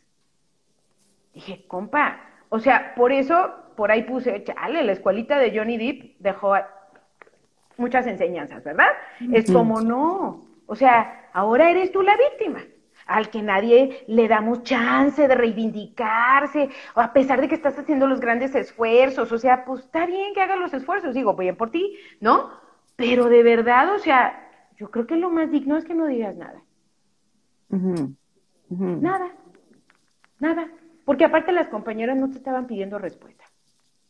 [1.31, 6.19] Dije, compa, o sea, por eso por ahí puse, chale, la escuelita de Johnny Depp
[6.19, 6.55] dejó
[7.77, 8.89] muchas enseñanzas, ¿verdad?
[9.33, 12.63] Es como no, o sea, ahora eres tú la víctima,
[13.05, 18.19] al que nadie le damos chance de reivindicarse, a pesar de que estás haciendo los
[18.19, 21.97] grandes esfuerzos, o sea, pues está bien que hagas los esfuerzos, digo, bien por ti,
[22.21, 22.49] ¿no?
[22.95, 24.41] Pero de verdad, o sea,
[24.77, 26.61] yo creo que lo más digno es que no digas nada.
[28.69, 29.31] Nada,
[30.39, 30.69] nada.
[31.03, 33.34] Porque aparte las compañeras no te estaban pidiendo respuesta.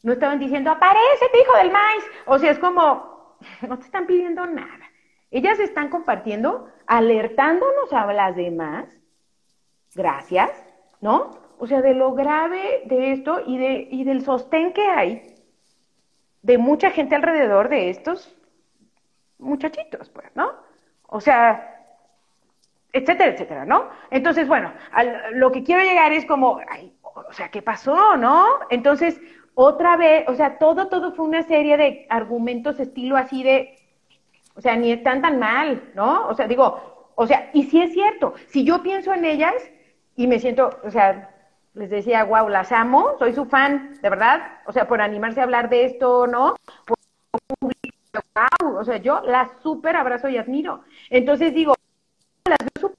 [0.05, 2.03] No estaban diciendo, aparece, hijo del maíz.
[2.27, 4.85] O sea, es como, no te están pidiendo nada.
[5.31, 8.85] Ellas están compartiendo, alertándonos a las demás,
[9.95, 10.51] gracias,
[11.01, 11.31] ¿no?
[11.57, 15.35] O sea, de lo grave de esto y, de, y del sostén que hay
[16.43, 18.37] de mucha gente alrededor de estos
[19.39, 20.53] muchachitos, pues, ¿no?
[21.07, 21.83] O sea,
[22.93, 23.89] etcétera, etcétera, ¿no?
[24.11, 24.71] Entonces, bueno,
[25.31, 28.45] lo que quiero llegar es como, ay, o sea, ¿qué pasó, no?
[28.69, 29.19] Entonces,
[29.55, 33.79] otra vez, o sea, todo, todo fue una serie de argumentos estilo así de,
[34.55, 36.27] o sea, ni están tan mal, ¿no?
[36.27, 39.55] O sea, digo, o sea, y sí es cierto, si yo pienso en ellas
[40.15, 41.31] y me siento, o sea,
[41.73, 45.43] les decía, wow, las amo, soy su fan, de verdad, o sea, por animarse a
[45.43, 46.55] hablar de esto, ¿no?
[46.85, 46.97] Por
[48.33, 50.83] wow, o sea, yo las súper abrazo y admiro.
[51.09, 51.75] Entonces digo,
[52.45, 52.93] las veo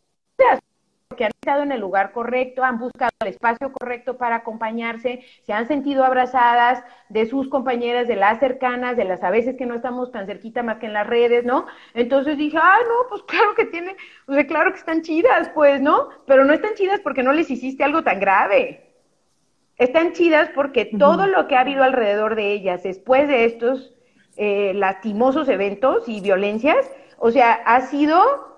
[1.17, 5.53] que han estado en el lugar correcto, han buscado el espacio correcto para acompañarse, se
[5.53, 9.75] han sentido abrazadas de sus compañeras, de las cercanas, de las a veces que no
[9.75, 11.67] estamos tan cerquita más que en las redes, ¿no?
[11.95, 15.81] Entonces dije, ah, no, pues claro que tiene, o sea, claro que están chidas, pues,
[15.81, 16.11] ¿no?
[16.27, 18.83] Pero no están chidas porque no les hiciste algo tan grave.
[19.79, 23.93] Están chidas porque todo lo que ha habido alrededor de ellas después de estos
[24.37, 28.56] eh, lastimosos eventos y violencias, o sea, ha sido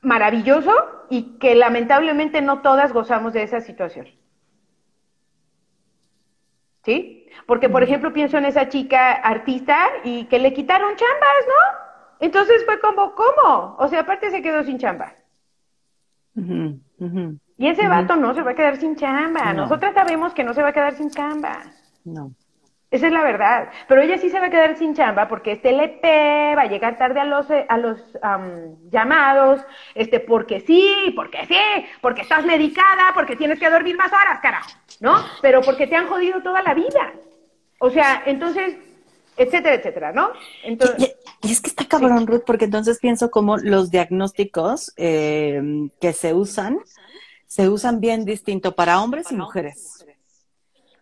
[0.00, 0.72] maravilloso
[1.10, 4.06] y que lamentablemente no todas gozamos de esa situación.
[6.84, 7.26] ¿Sí?
[7.46, 11.78] Porque, por ejemplo, pienso en esa chica artista y que le quitaron chambas, ¿no?
[12.20, 13.76] Entonces fue como, ¿cómo?
[13.78, 15.14] O sea, aparte se quedó sin chamba.
[16.34, 19.52] y ese vato no se va a quedar sin chamba.
[19.52, 21.58] Nosotras sabemos que no se va a quedar sin chamba.
[22.04, 22.32] No.
[22.90, 23.68] Esa es la verdad.
[23.86, 26.96] Pero ella sí se va a quedar sin chamba porque este LP va a llegar
[26.96, 28.00] tarde a los, eh, a los
[28.90, 29.60] llamados,
[29.94, 34.70] este, porque sí, porque sí, porque estás medicada, porque tienes que dormir más horas, carajo,
[35.00, 35.22] ¿no?
[35.42, 37.12] Pero porque te han jodido toda la vida.
[37.78, 38.76] O sea, entonces,
[39.36, 40.30] etcétera, etcétera, ¿no?
[40.64, 46.12] Entonces, y, es que está cabrón, Ruth, porque entonces pienso como los diagnósticos eh, que
[46.14, 46.78] se usan,
[47.46, 50.06] se usan bien distinto para hombres y mujeres.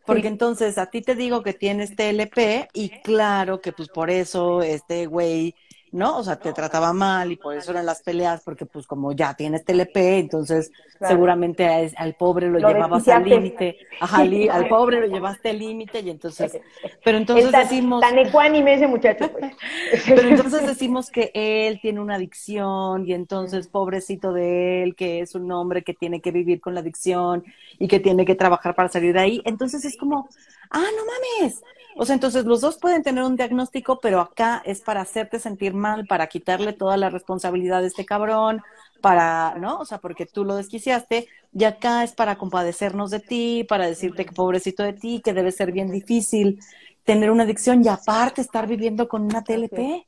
[0.07, 4.63] Porque entonces a ti te digo que tienes TLP y claro que pues por eso
[4.63, 5.55] este güey
[5.97, 6.19] ¿no?
[6.19, 9.35] O sea, te trataba mal y por eso eran las peleas, porque pues como ya
[9.35, 10.71] tienes TLP, entonces
[11.01, 11.67] seguramente
[11.97, 16.61] al pobre lo, llevabas al límite, al pobre lo llevaste al límite y entonces,
[17.03, 18.03] pero entonces decimos...
[18.03, 19.31] Tan ecuánime ese muchacho.
[19.33, 19.53] Pues.
[20.07, 25.35] pero entonces decimos que él tiene una adicción y entonces pobrecito de él, que es
[25.35, 27.43] un hombre que tiene que vivir con la adicción
[27.79, 30.29] y que tiene que trabajar para salir de ahí, entonces es como,
[30.71, 31.63] ah, no mames,
[31.99, 35.73] O sea, entonces los dos pueden tener un diagnóstico, pero acá es para hacerte sentir
[35.73, 38.63] mal, para quitarle toda la responsabilidad de este cabrón,
[39.01, 39.79] para, ¿no?
[39.79, 44.27] O sea, porque tú lo desquiciaste, y acá es para compadecernos de ti, para decirte
[44.27, 46.61] que pobrecito de ti, que debe ser bien difícil
[47.05, 50.07] tener una adicción y aparte estar viviendo con una TLP.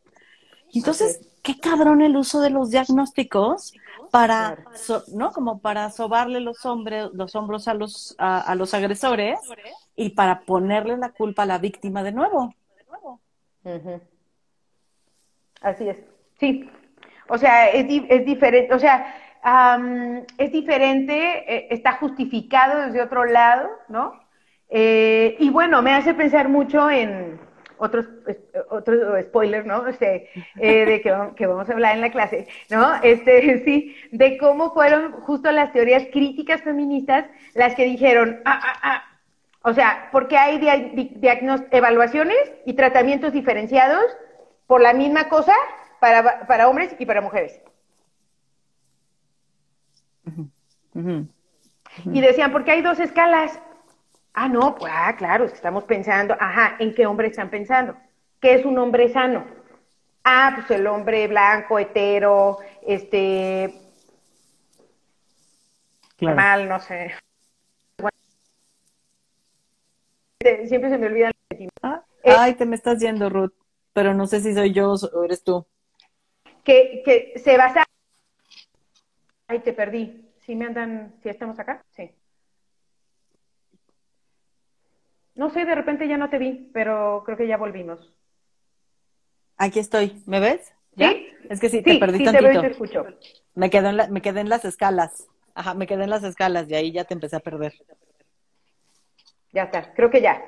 [0.75, 3.73] Entonces, qué cabrón el uso de los diagnósticos
[4.11, 4.59] para,
[5.15, 5.33] ¿no?
[5.33, 9.39] Como para sobarle los, hombres, los hombros a los, a, los agresores
[9.99, 12.55] y para ponerle la culpa a la víctima de nuevo.
[15.61, 15.99] Así es,
[16.39, 16.71] sí.
[17.29, 19.15] O sea, es, es diferente, o sea,
[20.39, 21.15] es diferente,
[21.53, 24.13] eh, está justificado desde otro lado, ¿no?
[24.71, 27.41] Eh, y bueno, me hace pensar mucho en,
[27.79, 28.07] otros
[28.71, 29.87] otro spoiler, ¿no?
[29.87, 30.29] Este,
[30.61, 32.95] eh, de que, vamos a hablar en la clase, ¿no?
[33.03, 38.79] Este, sí, de cómo fueron justo las teorías críticas feministas las que dijeron, ah, ah,
[38.83, 39.08] ah,
[39.69, 40.59] o sea, porque hay
[41.71, 44.05] evaluaciones y tratamientos diferenciados
[44.67, 45.53] por la misma cosa
[46.01, 47.61] para, para hombres y para mujeres.
[52.13, 53.61] Y decían, porque hay dos escalas,
[54.41, 57.97] Ah, no, pues, ah, claro, estamos pensando, ajá, ¿en qué hombre están pensando?
[58.41, 59.45] ¿Qué es un hombre sano?
[60.23, 63.75] Ah, pues el hombre blanco, hetero, este,
[66.21, 67.15] mal, no sé.
[70.41, 71.33] Siempre se me olvida.
[71.83, 73.55] Ah, ay, te me estás yendo, Ruth,
[73.93, 75.67] pero no sé si soy yo o eres tú.
[76.63, 77.85] Que, que se basa...
[79.49, 80.31] Ay, te perdí.
[80.39, 81.85] ¿Sí me andan, si estamos acá?
[81.91, 82.11] Sí.
[85.35, 88.13] No sé, de repente ya no te vi, pero creo que ya volvimos.
[89.57, 90.73] Aquí estoy, ¿me ves?
[90.97, 91.29] ¿Sí?
[91.49, 93.07] Es que sí, te perdí sí te veo y te escucho.
[93.55, 95.27] Me, quedo en me quedé en las escalas.
[95.55, 97.75] Ajá, me quedé en las escalas y ahí ya te empecé a perder.
[99.53, 100.43] Ya está, creo que ya.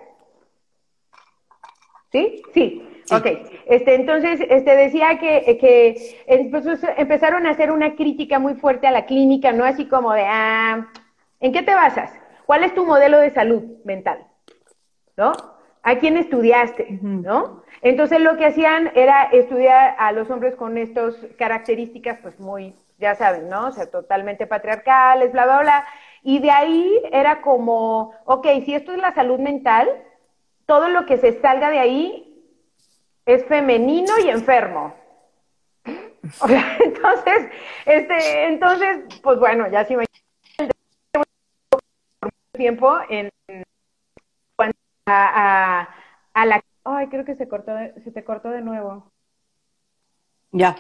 [2.12, 2.42] ¿Sí?
[2.54, 2.86] Sí.
[3.12, 3.26] Ok.
[3.66, 6.24] Este, entonces, este, decía que, que
[6.96, 9.64] empezaron a hacer una crítica muy fuerte a la clínica, ¿no?
[9.64, 10.88] Así como de, ah,
[11.40, 12.12] ¿en qué te basas?
[12.46, 14.26] ¿Cuál es tu modelo de salud mental?
[15.20, 15.32] ¿no?
[15.82, 16.98] ¿A quién estudiaste?
[17.02, 17.62] ¿No?
[17.82, 23.14] Entonces lo que hacían era estudiar a los hombres con estas características, pues muy, ya
[23.14, 23.68] saben, ¿no?
[23.68, 25.86] O sea, totalmente patriarcales, bla, bla, bla.
[26.22, 29.88] Y de ahí era como, ok, si esto es la salud mental,
[30.66, 32.44] todo lo que se salga de ahí
[33.26, 34.94] es femenino y enfermo.
[36.42, 37.48] O sea, entonces,
[37.86, 40.04] este, entonces, pues bueno, ya sí me
[42.52, 43.30] tiempo en
[45.06, 45.88] a,
[46.34, 46.62] a, la...
[46.84, 47.72] Ay, creo que se cortó,
[48.04, 49.10] se te cortó de nuevo.
[50.52, 50.76] Ya.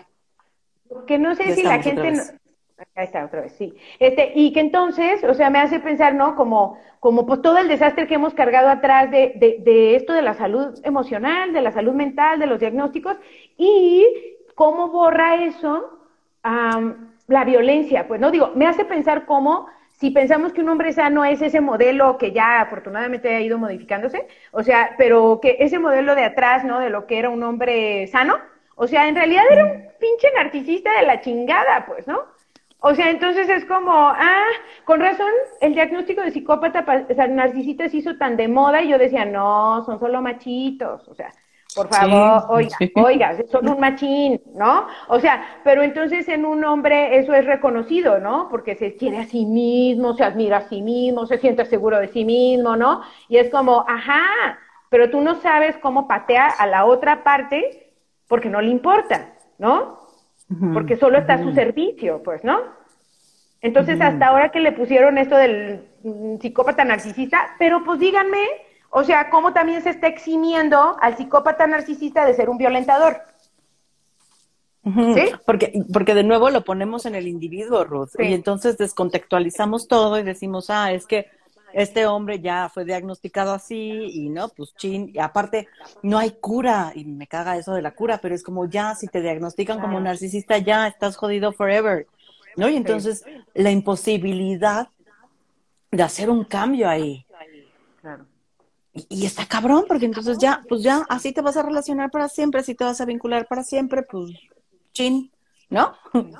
[1.06, 2.39] Que no sé si la gente...
[2.94, 3.74] Ahí está, otra vez, sí.
[3.98, 6.34] Este, y que entonces, o sea, me hace pensar, ¿no?
[6.34, 10.22] Como, como pues todo el desastre que hemos cargado atrás de, de, de esto de
[10.22, 13.18] la salud emocional, de la salud mental, de los diagnósticos,
[13.56, 14.06] y
[14.54, 15.98] cómo borra eso
[16.42, 18.08] la violencia.
[18.08, 21.60] Pues no digo, me hace pensar cómo si pensamos que un hombre sano es ese
[21.60, 26.64] modelo que ya afortunadamente ha ido modificándose, o sea, pero que ese modelo de atrás,
[26.64, 26.80] ¿no?
[26.80, 28.38] De lo que era un hombre sano,
[28.76, 32.18] o sea, en realidad era un pinche narcisista de la chingada, pues, ¿no?
[32.80, 34.46] O sea, entonces es como, ah,
[34.84, 38.88] con razón, el diagnóstico de psicópata, o sea, narcisista se hizo tan de moda y
[38.88, 41.30] yo decía, no, son solo machitos, o sea,
[41.74, 44.86] por favor, oiga, oiga, son un machín, ¿no?
[45.08, 48.48] O sea, pero entonces en un hombre eso es reconocido, ¿no?
[48.50, 52.08] Porque se quiere a sí mismo, se admira a sí mismo, se siente seguro de
[52.08, 53.02] sí mismo, ¿no?
[53.28, 54.58] Y es como, ajá,
[54.88, 57.92] pero tú no sabes cómo patea a la otra parte
[58.26, 59.99] porque no le importa, ¿no?
[60.72, 62.60] Porque solo está a su servicio, pues, ¿no?
[63.62, 68.42] Entonces, hasta ahora que le pusieron esto del mm, psicópata narcisista, pero pues díganme,
[68.90, 73.18] o sea, cómo también se está eximiendo al psicópata narcisista de ser un violentador.
[74.82, 75.30] ¿Sí?
[75.44, 80.22] Porque, porque de nuevo lo ponemos en el individuo, Ruth, y entonces descontextualizamos todo y
[80.22, 81.26] decimos, ah, es que
[81.72, 85.68] este hombre ya fue diagnosticado así y no, pues chin, y aparte
[86.02, 89.06] no hay cura, y me caga eso de la cura, pero es como ya, si
[89.06, 92.06] te diagnostican como narcisista, ya estás jodido forever,
[92.56, 92.68] ¿no?
[92.68, 94.88] Y entonces la imposibilidad
[95.90, 97.26] de hacer un cambio ahí.
[98.00, 98.26] Claro.
[98.92, 102.60] Y, está cabrón, porque entonces ya, pues ya, así te vas a relacionar para siempre,
[102.60, 104.32] así te vas a vincular para siempre, pues,
[104.92, 105.30] chin,
[105.68, 105.94] ¿no?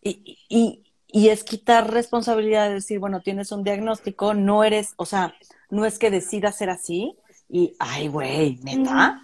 [0.00, 5.06] Y, y, y es quitar responsabilidad de decir, bueno, tienes un diagnóstico, no eres, o
[5.06, 5.34] sea,
[5.70, 7.16] no es que decidas ser así,
[7.48, 9.22] y, ay, güey, neta,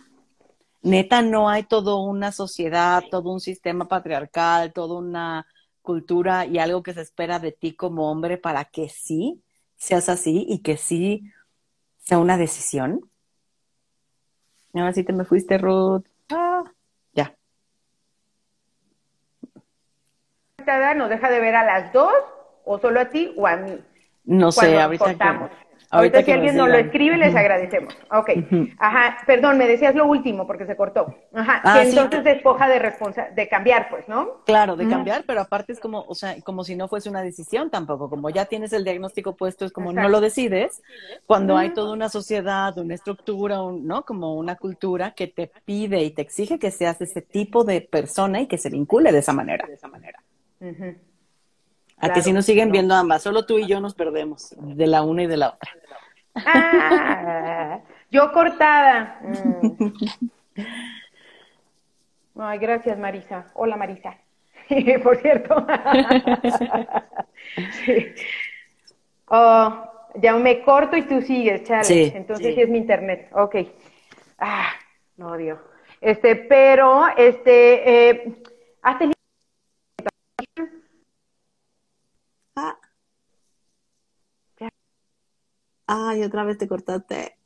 [0.83, 5.47] neta, no hay toda una sociedad, todo un sistema patriarcal, toda una
[5.83, 9.43] cultura y algo que se espera de ti como hombre para que sí
[9.77, 11.31] seas así y que sí
[11.99, 13.11] sea una decisión.
[14.73, 16.05] Ahora sí te me fuiste, Ruth.
[16.31, 16.65] Ah,
[17.13, 17.37] ya.
[20.97, 22.13] ¿Nos deja de ver a las dos
[22.65, 23.79] o solo a ti o a mí?
[24.25, 25.51] No sé, ahorita cortamos.
[25.95, 27.97] Ahorita, si alguien nos lo escribe, les agradecemos.
[28.11, 28.31] Ok.
[28.79, 29.19] Ajá.
[29.27, 31.15] Perdón, me decías lo último porque se cortó.
[31.33, 31.61] Ajá.
[31.63, 34.43] Ah, que entonces despoja de responsa de cambiar, pues, ¿no?
[34.45, 37.71] Claro, de cambiar, pero aparte es como, o sea, como si no fuese una decisión
[37.71, 38.11] tampoco.
[38.11, 40.83] Como ya tienes el diagnóstico puesto, es como no lo decides.
[41.27, 44.05] Cuando hay toda una sociedad, una estructura, ¿no?
[44.05, 48.41] Como una cultura que te pide y te exige que seas ese tipo de persona
[48.41, 49.65] y que se vincule de esa manera.
[49.67, 50.24] De esa manera.
[51.99, 55.03] A que si nos siguen viendo ambas, solo tú y yo nos perdemos de la
[55.03, 55.71] una y de la otra.
[56.35, 59.21] Ah, yo cortada.
[59.23, 59.93] Mm.
[62.37, 63.47] Ay, gracias, Marisa.
[63.55, 64.19] Hola, Marisa.
[65.03, 65.55] Por cierto.
[69.29, 72.17] oh, ya me corto y tú sigues, Chale.
[72.17, 72.61] Entonces sí.
[72.61, 73.31] es mi internet.
[73.33, 73.57] Ok.
[74.39, 74.71] Ah,
[75.17, 75.61] no odio.
[76.01, 78.43] Este, pero, este, eh,
[78.83, 79.14] ¿has tenido
[85.87, 87.37] Ay, otra vez te cortaste.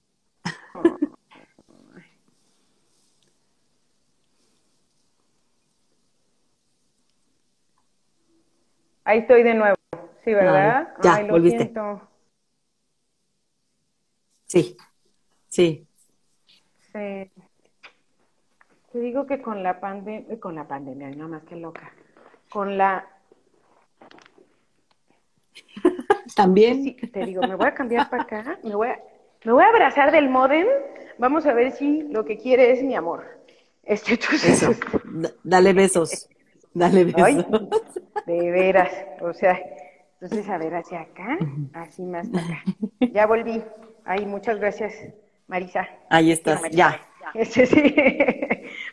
[9.04, 9.76] Ahí estoy de nuevo.
[10.24, 10.94] Sí, ¿verdad?
[11.02, 11.64] ya, Ay, lo volviste.
[11.64, 12.08] Siento.
[14.46, 14.76] Sí,
[15.48, 15.86] sí.
[16.92, 17.30] Sí.
[18.92, 21.92] Te digo que con la pandemia, con la pandemia, no más que loca.
[22.50, 23.17] Con la
[26.38, 26.84] También.
[26.84, 29.00] Sí, te digo, me voy a cambiar para acá, me voy a,
[29.44, 30.68] me voy a abrazar del modem,
[31.18, 33.24] vamos a ver si lo que quiere es mi amor.
[33.82, 34.70] Este, Eso.
[35.42, 36.28] Dale besos.
[36.72, 37.44] Dale besos.
[38.26, 38.88] de veras,
[39.20, 39.58] o sea,
[40.20, 41.38] entonces a ver hacia acá,
[41.72, 42.62] así más para acá.
[43.12, 43.60] Ya volví.
[44.04, 44.94] Ay, muchas gracias,
[45.48, 45.88] Marisa.
[46.08, 47.00] Ahí estás, ya.
[47.34, 47.94] Este sí,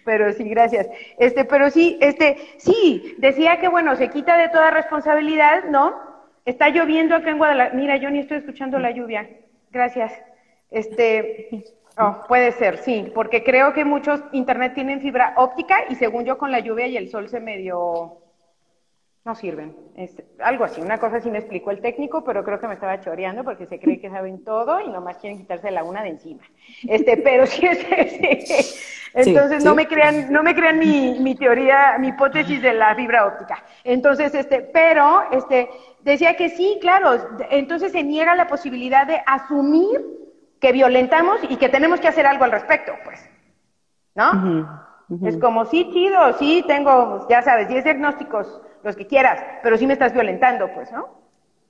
[0.03, 0.87] pero sí, gracias.
[1.19, 6.04] Este, pero sí, este, sí, decía que bueno, se quita de toda responsabilidad, ¿no?
[6.45, 7.75] Está lloviendo acá en Guadalajara.
[7.75, 9.27] Mira, yo ni estoy escuchando la lluvia.
[9.71, 10.13] Gracias.
[10.69, 11.65] Este,
[11.97, 16.37] oh, puede ser, sí, porque creo que muchos internet tienen fibra óptica y según yo
[16.37, 18.21] con la lluvia y el sol se medio
[19.25, 19.75] no sirven.
[19.95, 22.99] Es, algo así, una cosa así me explicó el técnico, pero creo que me estaba
[23.01, 26.43] choreando porque se cree que saben todo y nomás quieren quitarse la una de encima.
[26.87, 28.79] Este, pero sí es ese.
[29.15, 33.25] Entonces no me crean, no me crean mi, mi teoría, mi hipótesis de la fibra
[33.25, 33.63] óptica.
[33.83, 35.69] Entonces, este, pero este,
[36.11, 37.17] decía que sí, claro,
[37.49, 40.01] entonces se niega la posibilidad de asumir
[40.59, 43.29] que violentamos y que tenemos que hacer algo al respecto, pues.
[44.13, 44.85] ¿No?
[45.23, 49.85] Es como, sí, chido, sí, tengo, ya sabes, 10 diagnósticos los que quieras, pero sí
[49.85, 51.09] me estás violentando, pues, ¿no?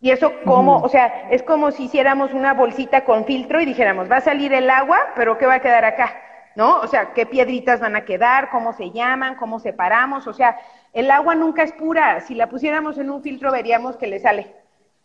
[0.01, 4.11] Y eso como, o sea, es como si hiciéramos una bolsita con filtro y dijéramos,
[4.11, 6.13] va a salir el agua, pero ¿qué va a quedar acá?
[6.55, 6.79] ¿No?
[6.79, 8.49] O sea, ¿qué piedritas van a quedar?
[8.49, 9.35] ¿Cómo se llaman?
[9.35, 10.25] ¿Cómo separamos?
[10.27, 10.57] O sea,
[10.93, 12.21] el agua nunca es pura.
[12.21, 14.55] Si la pusiéramos en un filtro veríamos que le sale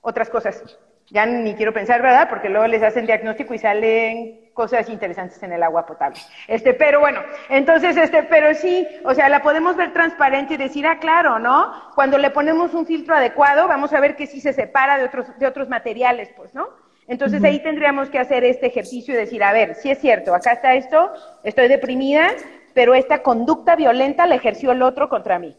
[0.00, 0.62] otras cosas
[1.10, 2.28] ya ni quiero pensar, ¿verdad?
[2.28, 6.20] Porque luego les hacen diagnóstico y salen cosas interesantes en el agua potable.
[6.46, 10.86] Este, pero bueno, entonces, este, pero sí, o sea, la podemos ver transparente y decir,
[10.86, 11.72] ah, claro, ¿no?
[11.94, 15.38] Cuando le ponemos un filtro adecuado, vamos a ver que sí se separa de otros,
[15.38, 16.68] de otros materiales, pues, ¿no?
[17.10, 20.52] Entonces ahí tendríamos que hacer este ejercicio y decir, a ver, sí es cierto, acá
[20.52, 21.12] está esto,
[21.44, 22.28] estoy deprimida,
[22.72, 25.56] pero esta conducta violenta la ejerció el otro contra mí,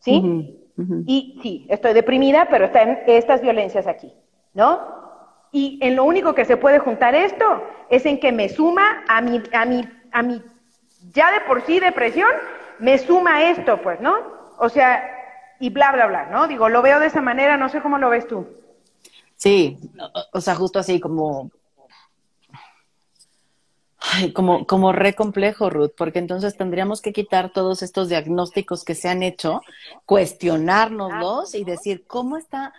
[0.00, 0.58] ¿sí?
[1.06, 4.12] Y sí, estoy deprimida, pero están estas violencias aquí.
[4.54, 4.80] ¿no?
[5.52, 7.44] Y en lo único que se puede juntar esto
[7.90, 10.42] es en que me suma a mi, a mi, a mi,
[11.12, 12.30] ya de por sí depresión,
[12.78, 14.16] me suma esto, pues, ¿no?
[14.58, 15.10] O sea,
[15.60, 16.48] y bla, bla, bla, ¿no?
[16.48, 18.46] Digo, lo veo de esa manera, no sé cómo lo ves tú.
[19.36, 19.78] Sí,
[20.32, 21.50] o sea, justo así como
[24.34, 29.08] como, como re complejo, Ruth, porque entonces tendríamos que quitar todos estos diagnósticos que se
[29.08, 29.60] han hecho,
[30.04, 32.72] cuestionárnoslos y decir, ¿cómo está?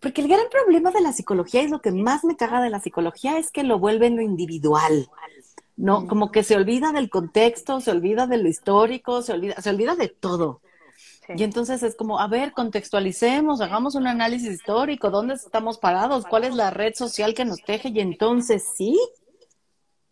[0.00, 2.80] Porque el gran problema de la psicología es lo que más me caga de la
[2.80, 5.08] psicología es que lo vuelven lo individual.
[5.76, 6.08] ¿no?
[6.08, 9.94] Como que se olvida del contexto, se olvida de lo histórico, se olvida, se olvida
[9.94, 10.60] de todo.
[11.36, 16.24] Y entonces es como, a ver, contextualicemos, hagamos un análisis histórico, ¿dónde estamos parados?
[16.26, 17.90] ¿Cuál es la red social que nos teje?
[17.90, 18.98] Y entonces sí,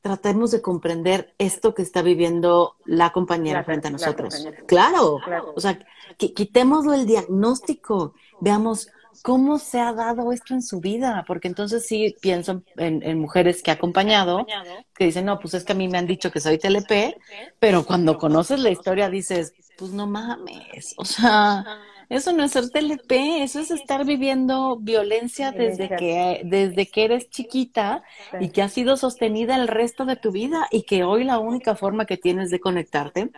[0.03, 4.47] tratemos de comprender esto que está viviendo la compañera frente a nosotros.
[4.67, 5.19] Claro,
[5.55, 5.79] o sea,
[6.17, 8.89] quitémoslo el diagnóstico, veamos
[9.23, 13.71] cómo se ha dado esto en su vida, porque entonces sí pienso en, mujeres que
[13.71, 14.47] he acompañado,
[14.95, 17.17] que dicen, no, pues es que a mí me han dicho que soy TLP,
[17.59, 21.65] pero cuando conoces la historia dices, pues no mames, o sea,
[22.09, 27.31] Eso no es ser TLP, eso es estar viviendo violencia desde que, desde que eres
[27.31, 28.05] chiquita
[28.39, 31.75] y que ha sido sostenida el resto de tu vida y que hoy la única
[31.75, 33.31] forma que tienes de conectarte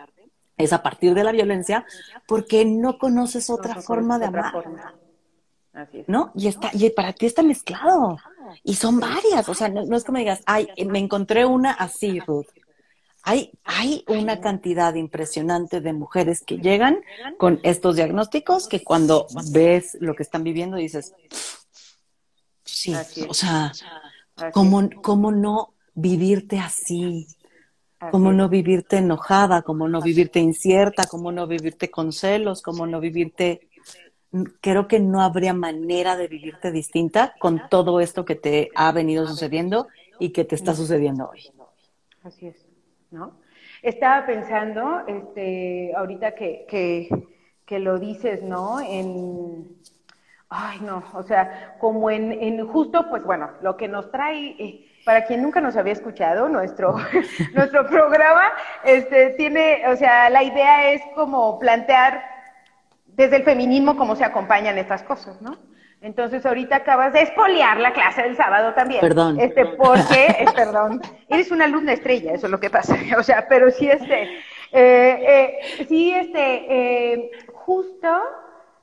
[0.57, 1.85] es a partir de la violencia
[2.27, 4.53] porque no conoces otra forma de amar.
[6.07, 6.31] ¿No?
[6.35, 8.17] Y está, y para ti está mezclado.
[8.63, 12.19] Y son varias, o sea, no, no es como digas, ay, me encontré una así,
[12.19, 12.47] Ruth.
[13.23, 17.01] Hay, hay una cantidad impresionante de mujeres que llegan
[17.37, 21.13] con estos diagnósticos que cuando ves lo que están viviendo dices,
[22.63, 22.93] sí,
[23.27, 23.71] o sea,
[24.53, 27.27] ¿cómo, ¿cómo no vivirte así?
[28.11, 29.61] ¿Cómo no vivirte enojada?
[29.61, 31.03] ¿Cómo no vivirte incierta?
[31.05, 32.61] ¿Cómo no vivirte con celos?
[32.61, 33.68] ¿Cómo no vivirte...
[34.61, 39.25] Creo que no habría manera de vivirte distinta con todo esto que te ha venido
[39.25, 39.87] sucediendo
[40.19, 41.49] y que te está sucediendo hoy.
[42.23, 42.69] Así es.
[43.11, 43.33] ¿no?
[43.81, 47.09] Estaba pensando, este, ahorita que, que,
[47.65, 48.79] que lo dices, ¿no?
[48.81, 49.77] En,
[50.49, 54.85] ay, no, o sea, como en, en justo, pues bueno, lo que nos trae, eh,
[55.05, 56.95] para quien nunca nos había escuchado, nuestro,
[57.53, 58.43] nuestro programa,
[58.83, 62.21] este, tiene, o sea, la idea es como plantear
[63.19, 65.57] desde el feminismo cómo se acompañan estas cosas, ¿no?
[65.99, 69.01] Entonces ahorita acabas de espoliar la clase del sábado también.
[69.01, 69.37] Perdón.
[69.37, 72.95] Este, porque, es, perdón, eres una alumna estrella, eso es lo que pasa.
[73.19, 74.39] O sea, pero sí, este, eh,
[74.71, 78.07] eh, sí, este, eh, justo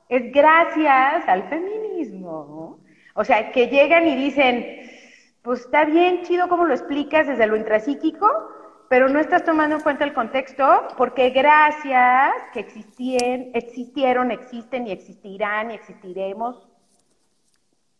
[0.07, 2.77] es gracias al feminismo,
[3.15, 4.63] O sea, que llegan y dicen,
[5.41, 8.29] pues está bien chido como lo explicas desde lo intrapsíquico,
[8.89, 14.91] pero no estás tomando en cuenta el contexto, porque gracias que existien, existieron, existen y
[14.91, 16.67] existirán y existiremos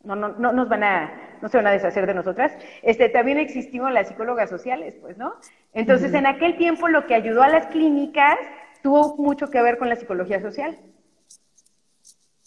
[0.07, 2.53] no, no, no nos van a, no se van a deshacer de nosotras.
[2.81, 5.33] Este, también existimos las psicólogas sociales, pues, ¿no?
[5.73, 8.37] Entonces, en aquel tiempo lo que ayudó a las clínicas
[8.81, 10.77] tuvo mucho que ver con la psicología social.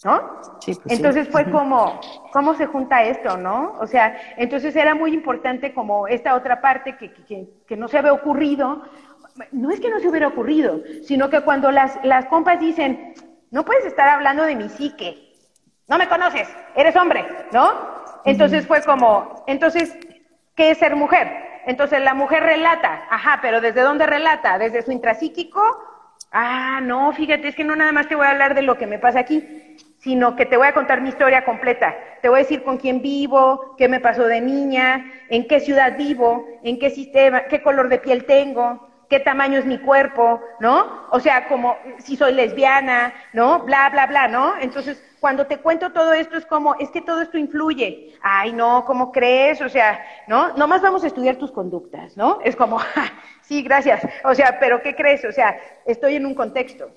[0.03, 0.41] ¿No?
[0.61, 1.99] Sí, pues entonces fue como,
[2.33, 3.75] ¿cómo se junta esto, no?
[3.79, 7.99] O sea, entonces era muy importante como esta otra parte que, que, que no se
[7.99, 8.83] había ocurrido.
[9.51, 13.13] No es que no se hubiera ocurrido, sino que cuando las, las compas dicen,
[13.51, 15.33] no puedes estar hablando de mi psique,
[15.87, 17.71] no me conoces, eres hombre, ¿no?
[18.25, 19.95] Entonces fue como, entonces,
[20.55, 21.31] ¿qué es ser mujer?
[21.65, 24.57] Entonces la mujer relata, ajá, pero ¿desde dónde relata?
[24.57, 25.61] ¿Desde su intrapsíquico?
[26.31, 28.87] Ah, no, fíjate, es que no nada más te voy a hablar de lo que
[28.87, 31.95] me pasa aquí, sino que te voy a contar mi historia completa.
[32.21, 35.95] Te voy a decir con quién vivo, qué me pasó de niña, en qué ciudad
[35.95, 41.07] vivo, en qué sistema, qué color de piel tengo, qué tamaño es mi cuerpo, ¿no?
[41.11, 43.59] O sea, como si soy lesbiana, ¿no?
[43.59, 44.57] Bla, bla, bla, ¿no?
[44.59, 48.15] Entonces, cuando te cuento todo esto es como, es que todo esto influye.
[48.23, 49.61] Ay, no, ¿cómo crees?
[49.61, 50.53] O sea, ¿no?
[50.57, 52.39] Nomás vamos a estudiar tus conductas, ¿no?
[52.43, 52.79] Es como,
[53.43, 54.01] sí, gracias.
[54.23, 55.23] O sea, pero ¿qué crees?
[55.25, 56.89] O sea, estoy en un contexto.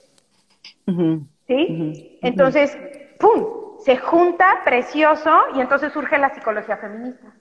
[1.46, 2.18] ¿Sí?
[2.22, 2.76] Entonces,
[3.18, 3.78] ¡pum!
[3.84, 7.34] Se junta precioso y entonces surge la psicología feminista.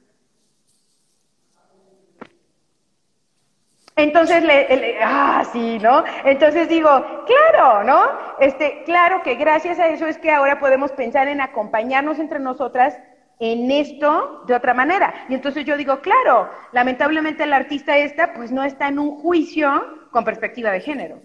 [3.95, 6.03] Entonces, le, ah, sí, ¿no?
[6.25, 6.89] Entonces digo,
[7.25, 8.09] claro, ¿no?
[8.39, 12.97] Este, claro que gracias a eso es que ahora podemos pensar en acompañarnos entre nosotras
[13.39, 15.13] en esto de otra manera.
[15.29, 19.69] Y entonces yo digo, claro, lamentablemente la artista esta, pues no está en un juicio
[20.11, 21.19] con perspectiva de género.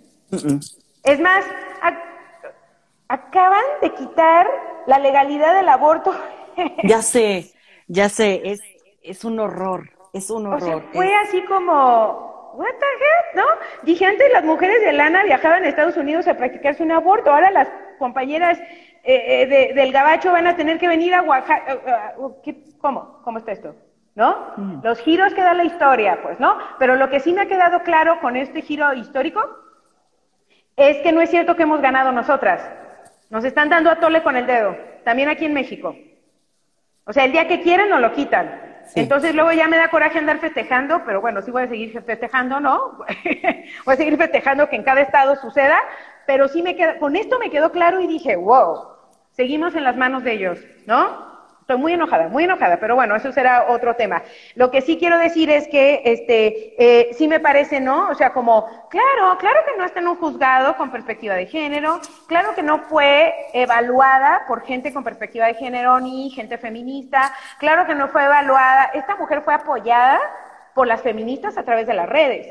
[1.05, 1.45] Es más,
[3.09, 4.47] acaban de quitar
[4.87, 6.15] la legalidad del aborto.
[6.85, 7.53] ya sé,
[7.87, 8.61] ya sé, es,
[9.03, 10.63] es un horror, es un horror.
[10.63, 13.45] O sea, fue así como, what the heck, ¿no?
[13.83, 17.51] Dije, antes las mujeres de lana viajaban a Estados Unidos a practicarse un aborto, ahora
[17.51, 18.59] las compañeras
[19.05, 21.79] eh, eh, del gabacho van a tener que venir a Oaxaca.
[22.45, 23.21] Eh, ¿Cómo?
[23.25, 23.75] ¿Cómo está esto?
[24.15, 24.53] ¿No?
[24.57, 24.81] Mm.
[24.83, 26.59] Los giros que da la historia, pues, ¿no?
[26.79, 29.41] Pero lo que sí me ha quedado claro con este giro histórico
[30.77, 32.69] es que no es cierto que hemos ganado nosotras.
[33.31, 35.95] Nos están dando a tole con el dedo, también aquí en México.
[37.05, 38.68] O sea, el día que quieren nos lo quitan.
[38.95, 42.61] Entonces luego ya me da coraje andar festejando, pero bueno, sí voy a seguir festejando,
[42.61, 42.99] ¿no?
[43.85, 45.79] voy a seguir festejando que en cada estado suceda,
[46.26, 48.89] pero sí me queda, con esto me quedó claro y dije, wow,
[49.33, 51.38] seguimos en las manos de ellos, ¿no?
[51.69, 54.23] Estoy muy enojada, muy enojada, pero bueno, eso será otro tema.
[54.55, 58.09] Lo que sí quiero decir es que, este, eh, sí me parece, ¿no?
[58.09, 62.01] O sea, como, claro, claro que no está en un juzgado con perspectiva de género,
[62.27, 67.87] claro que no fue evaluada por gente con perspectiva de género ni gente feminista, claro
[67.87, 70.19] que no fue evaluada, esta mujer fue apoyada
[70.75, 72.47] por las feministas a través de las redes.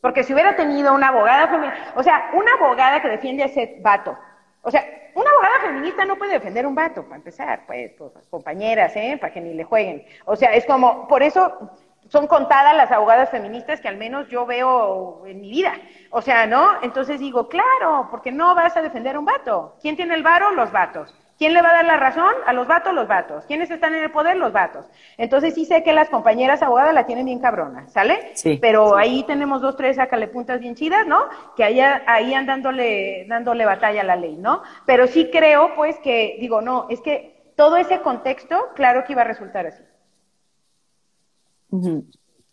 [0.00, 3.78] Porque si hubiera tenido una abogada feminista, o sea, una abogada que defiende a ese
[3.82, 4.16] vato,
[4.62, 4.84] o sea,
[5.14, 9.18] una abogada feminista no puede defender un vato, para empezar, pues, pues compañeras, ¿eh?
[9.20, 10.04] Para que ni le jueguen.
[10.24, 11.70] O sea, es como, por eso,
[12.08, 15.74] son contadas las abogadas feministas que al menos yo veo en mi vida.
[16.10, 16.82] O sea, ¿no?
[16.82, 19.76] Entonces digo, claro, porque no vas a defender un vato.
[19.80, 20.50] ¿Quién tiene el varo?
[20.52, 21.14] Los vatos.
[21.42, 22.32] ¿Quién le va a dar la razón?
[22.46, 23.44] A los vatos, los vatos.
[23.46, 24.36] ¿Quiénes están en el poder?
[24.36, 24.86] Los vatos.
[25.16, 28.30] Entonces sí sé que las compañeras abogadas la tienen bien cabrona, ¿sale?
[28.34, 28.58] Sí.
[28.62, 31.24] Pero ahí tenemos dos, tres, sácale puntas bien chidas, ¿no?
[31.56, 34.62] Que ahí, ahí andan dándole, dándole batalla a la ley, ¿no?
[34.86, 39.22] Pero sí creo, pues, que, digo, no, es que todo ese contexto, claro que iba
[39.22, 39.82] a resultar así.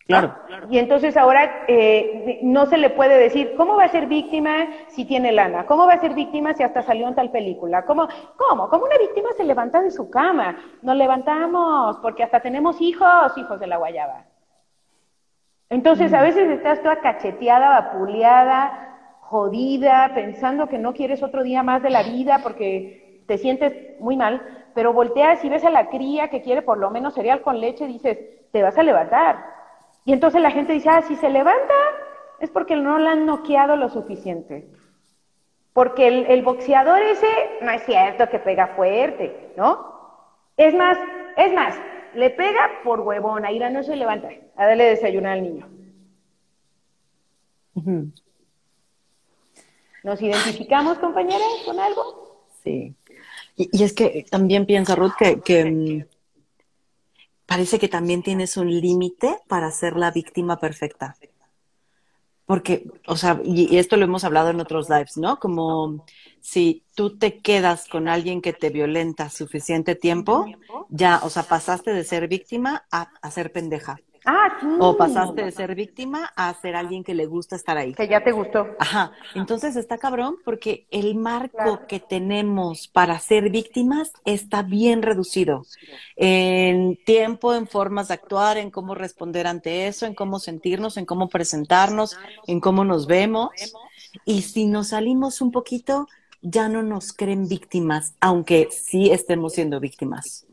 [0.10, 0.34] Claro.
[0.72, 5.06] Y entonces ahora eh, no se le puede decir, ¿cómo va a ser víctima si
[5.06, 5.68] tiene lana?
[5.68, 7.86] ¿Cómo va a ser víctima si hasta salió en tal película?
[7.86, 8.08] ¿Cómo?
[8.36, 8.70] ¿Cómo?
[8.70, 10.58] ¿Cómo una víctima se levanta de su cama?
[10.82, 14.26] Nos levantamos porque hasta tenemos hijos, hijos de la guayaba.
[15.70, 21.84] Entonces a veces estás toda cacheteada, vapuleada, jodida, pensando que no quieres otro día más
[21.84, 24.42] de la vida porque te sientes muy mal,
[24.74, 27.86] pero volteas y ves a la cría que quiere por lo menos cereal con leche
[27.86, 28.18] y dices,
[28.52, 29.59] te vas a levantar
[30.10, 31.76] y entonces la gente dice, ah, si se levanta
[32.40, 34.68] es porque no la han noqueado lo suficiente.
[35.72, 37.28] Porque el, boxeador ese
[37.62, 40.34] no es cierto que pega fuerte, ¿no?
[40.58, 40.98] Es más,
[41.38, 41.76] es más,
[42.16, 45.70] le pega por huevón, Ira no se levanta, a darle desayunar al niño.
[50.04, 52.48] ¿Nos identificamos, compañeras, con algo?
[52.64, 52.96] Sí.
[53.56, 56.08] Y, es que también piensa Ruth que
[57.50, 61.16] parece que también tienes un límite para ser la víctima perfecta.
[62.46, 65.40] Porque, o sea, y, esto lo hemos hablado en otros lives, ¿no?
[65.40, 66.06] Como
[66.42, 70.46] si tú te quedas con alguien que te violenta suficiente tiempo,
[70.90, 74.00] ya, o sea, pasaste de ser víctima a, a ser pendeja.
[74.32, 74.68] Ah, sí.
[74.80, 77.96] O pasaste de ser víctima a ser alguien que le gusta estar ahí.
[77.96, 78.68] Que ya te gustó.
[78.78, 79.12] Ajá.
[79.34, 85.66] Entonces está cabrón porque el marco que tenemos para ser víctimas está bien reducido.
[86.16, 91.08] En tiempo, en formas de actuar, en cómo responder ante eso, en cómo sentirnos, en
[91.08, 92.16] cómo presentarnos,
[92.46, 93.50] en cómo nos vemos.
[94.26, 96.08] Y si nos salimos un poquito,
[96.44, 100.46] ya no nos creen víctimas, aunque sí estemos siendo víctimas.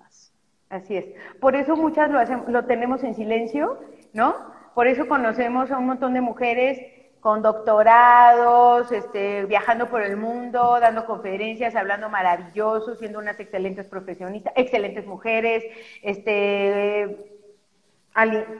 [0.69, 1.05] Así es.
[1.41, 3.79] Por eso muchas lo, hacemos, lo tenemos en silencio,
[4.12, 4.35] ¿no?
[4.75, 6.81] Por eso conocemos a un montón de mujeres
[7.21, 14.53] con doctorados, este, viajando por el mundo, dando conferencias, hablando maravilloso, siendo unas excelentes profesionistas,
[14.57, 15.64] excelentes mujeres,
[16.03, 17.35] este,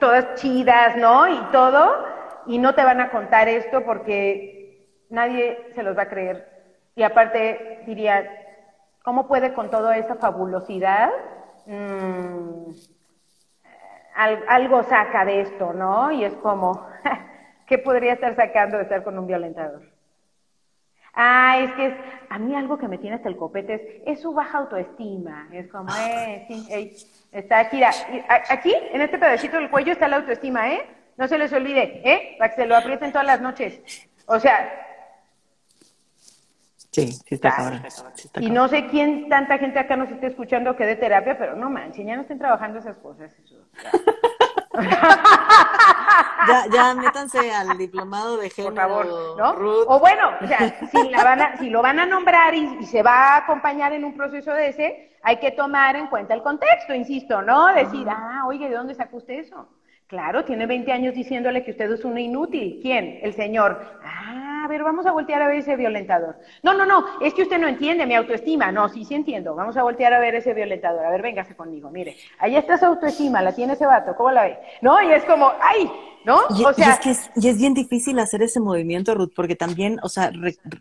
[0.01, 1.29] todas chidas, ¿no?
[1.29, 1.93] Y todo,
[2.47, 6.49] y no te van a contar esto porque nadie se los va a creer.
[6.97, 8.29] Y aparte diría,
[9.03, 11.11] ¿cómo puede con toda esa fabulosidad
[11.67, 12.73] mmm,
[14.17, 16.11] algo saca de esto, ¿no?
[16.11, 16.87] Y es como,
[17.67, 19.83] ¿qué podría estar sacando de estar con un violentador?
[21.19, 21.95] Ah, es que es,
[22.29, 25.49] a mí algo que me tiene hasta el copete es, su baja autoestima.
[25.51, 26.67] Es como, eh, sí,
[27.33, 30.87] está aquí, aquí, en este pedacito del cuello está la autoestima, ¿eh?
[31.17, 32.37] No se les olvide, ¿eh?
[32.39, 33.81] Para que se lo aprieten todas las noches.
[34.27, 34.86] O sea,
[36.97, 37.83] Sí, sí está cabrón.
[38.41, 41.69] y no sé quién, tanta gente acá nos esté escuchando que de terapia, pero no
[41.69, 43.31] manches, ya no estén trabajando esas cosas.
[46.49, 48.75] ya, ya métanse al diplomado de género.
[48.75, 49.51] Por favor, ¿no?
[49.89, 53.03] O bueno, o sea, si, la van a, si lo van a nombrar y, se
[53.03, 56.95] va a acompañar en un proceso de ese, hay que tomar en cuenta el contexto,
[56.95, 57.75] insisto, ¿no?
[57.75, 59.69] Decir, ah, oye, ¿de dónde sacó usted eso?
[60.07, 62.79] Claro, tiene 20 años diciéndole que usted es una inútil.
[62.81, 63.19] ¿Quién?
[63.23, 64.01] El señor.
[64.03, 66.37] Ah, a ver, vamos a voltear a ver ese violentador.
[66.63, 68.73] No, no, no, es que usted no entiende mi autoestima.
[68.73, 69.55] No, sí, sí entiendo.
[69.55, 71.07] Vamos a voltear a ver ese violentador.
[71.07, 71.89] A ver, véngase conmigo.
[71.89, 74.15] Mire, ahí está su autoestima, la tiene ese vato.
[74.17, 74.59] ¿Cómo la ve?
[74.83, 75.91] No, y es como, ¡ay!
[76.25, 76.41] ¿No?
[76.49, 80.01] o sea, es que es, y es bien difícil hacer ese movimiento, Ruth, porque también,
[80.03, 80.33] o sea,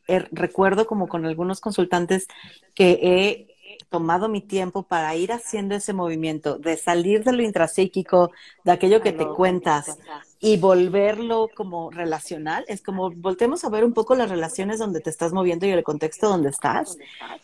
[0.07, 2.27] er, recuerdo como con algunos consultantes
[2.73, 3.55] que he
[3.89, 8.31] tomado mi tiempo para ir haciendo ese movimiento, de salir de lo intrapsíquico,
[8.63, 9.99] de aquello que te cuentas
[10.45, 12.65] y volverlo como relacional.
[12.67, 15.83] Es como voltemos a ver un poco las relaciones donde te estás moviendo y el
[15.83, 16.99] contexto donde estás.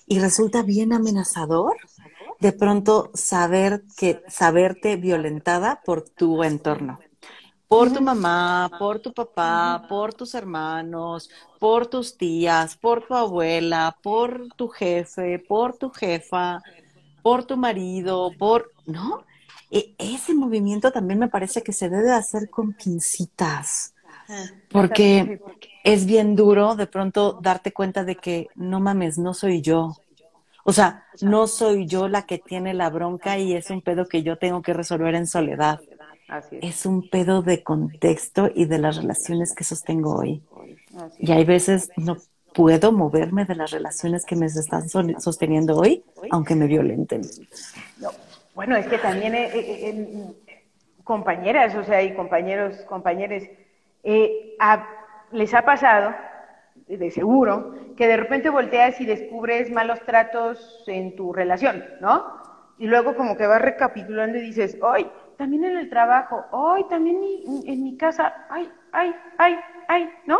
[0.05, 1.77] Y resulta bien amenazador
[2.39, 6.99] de pronto saber que, saberte violentada por tu entorno
[7.67, 13.95] por tu mamá, por tu papá, por tus hermanos, por tus tías, por tu abuela,
[14.03, 16.61] por tu jefe, por tu jefa,
[17.21, 19.23] por tu marido, por, ¿no?
[19.71, 23.93] E, ese movimiento también me parece que se debe hacer con pincitas,
[24.69, 25.41] porque
[25.83, 29.95] es bien duro de pronto darte cuenta de que no mames, no soy yo.
[30.63, 34.21] O sea, no soy yo la que tiene la bronca y es un pedo que
[34.21, 35.79] yo tengo que resolver en soledad
[36.61, 36.85] es.
[36.85, 40.41] un pedo de contexto y de las relaciones que sostengo hoy.
[41.19, 42.17] y hay veces no
[42.53, 47.21] puedo moverme de las relaciones que me están sosteniendo hoy, aunque me violenten.
[48.53, 50.33] Bueno, es que también, eh, eh,
[51.03, 53.43] compañeras, o sea, y compañeros, compañeros,
[54.03, 54.57] eh,
[55.31, 56.13] les ha pasado,
[56.87, 62.25] de seguro, que de repente volteas y descubres malos tratos en tu relación, ¿no?
[62.77, 65.09] Y luego como que vas recapitulando y dices, ¡ay!
[65.37, 66.83] También en el trabajo, ¡ay!
[66.89, 67.21] También
[67.65, 68.69] en mi casa, ¡ay!
[68.91, 69.15] ¡ay!
[69.37, 69.59] ¡ay!
[69.87, 70.09] ¡ay!
[70.25, 70.39] ¿No?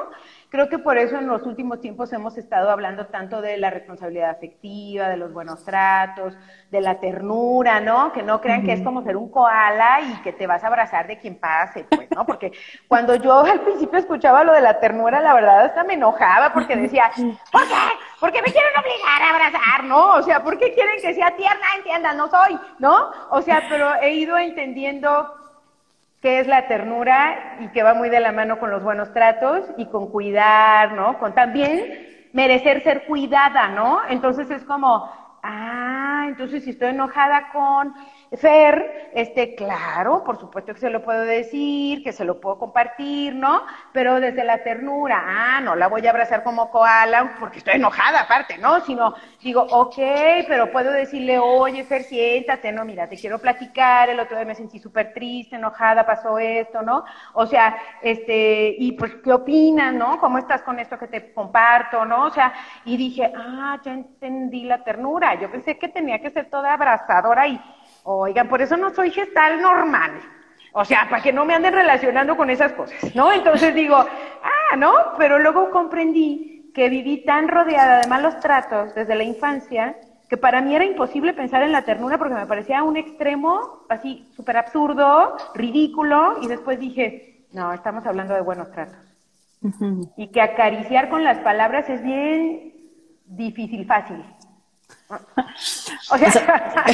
[0.52, 4.32] Creo que por eso en los últimos tiempos hemos estado hablando tanto de la responsabilidad
[4.32, 6.34] afectiva, de los buenos tratos,
[6.70, 8.12] de la ternura, ¿no?
[8.12, 11.08] Que no crean que es como ser un koala y que te vas a abrazar
[11.08, 12.26] de quien pase, pues, ¿no?
[12.26, 12.52] Porque
[12.90, 16.76] cuando yo al principio escuchaba lo de la ternura, la verdad hasta me enojaba porque
[16.76, 17.10] decía,
[17.50, 17.76] ¿por qué?
[18.20, 20.16] ¿Por qué me quieren obligar a abrazar, no?
[20.16, 21.66] O sea, ¿por qué quieren que sea tierna?
[21.78, 23.10] Entiendan, no soy, ¿no?
[23.30, 25.34] O sea, pero he ido entendiendo
[26.22, 29.66] que es la ternura y que va muy de la mano con los buenos tratos
[29.78, 31.18] y con cuidar, ¿no?
[31.18, 34.02] Con también merecer ser cuidada, ¿no?
[34.08, 35.10] Entonces es como,
[35.42, 37.94] ah, entonces si estoy enojada con
[38.38, 43.36] Fer, este, claro, por supuesto que se lo puedo decir, que se lo puedo compartir,
[43.36, 43.64] ¿no?
[43.92, 48.22] Pero desde la ternura, ah, no la voy a abrazar como koala porque estoy enojada
[48.22, 48.80] aparte, ¿no?
[48.86, 49.96] Sino digo, ok,
[50.48, 54.56] pero puedo decirle, oye, Fer, siéntate, no, mira, te quiero platicar, el otro día me
[54.56, 57.04] sentí súper triste, enojada, pasó esto, ¿no?
[57.34, 60.22] O sea, este, y pues, ¿qué opinas, no?
[60.22, 62.28] ¿Cómo estás con esto que te comparto, no?
[62.28, 62.54] O sea,
[62.86, 67.46] y dije, ah, ya entendí la ternura, yo pensé que tenía que ser toda abrazadora
[67.46, 67.60] y
[68.04, 70.12] Oigan, por eso no soy gestal normal.
[70.74, 73.32] O sea, para que no me anden relacionando con esas cosas, ¿no?
[73.32, 74.94] Entonces digo, ah, ¿no?
[75.18, 79.98] Pero luego comprendí que viví tan rodeada de malos tratos desde la infancia
[80.32, 84.30] que para mí era imposible pensar en la ternura porque me parecía un extremo así
[84.34, 88.96] súper absurdo, ridículo, y después dije, no, estamos hablando de buenos tratos.
[90.16, 92.74] Y que acariciar con las palabras es bien
[93.26, 94.24] difícil, fácil.
[96.12, 96.86] O sea,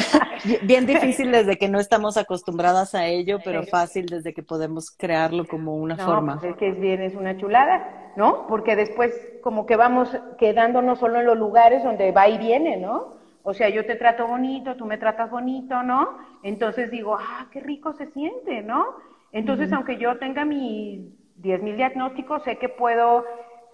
[0.63, 5.45] bien difícil desde que no estamos acostumbradas a ello, pero fácil desde que podemos crearlo
[5.45, 6.39] como una forma.
[6.39, 8.47] Pues es que es bien, es una chulada, ¿no?
[8.47, 13.18] Porque después como que vamos quedándonos solo en los lugares donde va y viene, ¿no?
[13.43, 16.18] O sea, yo te trato bonito, tú me tratas bonito, ¿no?
[16.43, 18.95] Entonces digo, ah, qué rico se siente, ¿no?
[19.32, 20.99] Entonces, aunque yo tenga mis
[21.41, 23.24] 10.000 diagnósticos, sé que puedo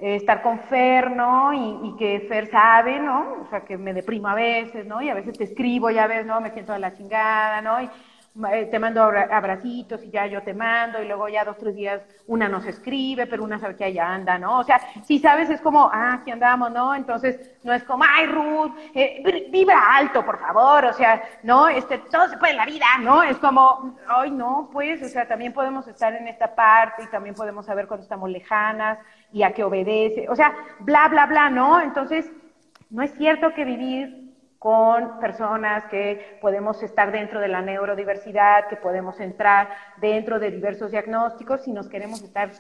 [0.04, 1.54] eh, estar con Fer, ¿no?
[1.54, 3.44] Y, que Fer sabe, ¿no?
[3.44, 5.02] O sea, que me deprimo a veces, ¿no?
[5.02, 6.42] Y a veces te escribo, ya ves, ¿no?
[6.42, 7.82] Me siento de la chingada, ¿no?
[7.82, 7.90] Y
[8.52, 12.02] eh, te mando abracitos y ya yo te mando y luego ya dos, tres días
[12.26, 14.60] una nos escribe, pero una sabe que allá anda, ¿no?
[14.60, 16.96] O sea, si sabes, es como, ah, aquí andamos, ¿no?
[16.96, 21.70] Entonces, no es como, ay, Ruth, eh, vibra alto, por favor, o sea, ¿no?
[21.70, 23.24] Este, todo se puede en la vida, ¿no?
[23.24, 27.36] Es como, ay, no, pues, o sea, también podemos estar en esta parte y también
[27.36, 28.98] podemos saber cuando estamos lejanas
[29.34, 31.82] y a qué obedece, o sea, bla, bla, bla, ¿no?
[31.82, 32.32] Entonces,
[32.90, 38.78] no es cierto que vivir con personas que podemos estar dentro de la neurodiversidad, que
[38.78, 39.68] podemos entrar
[40.00, 42.52] dentro de diversos diagnósticos, si nos queremos estar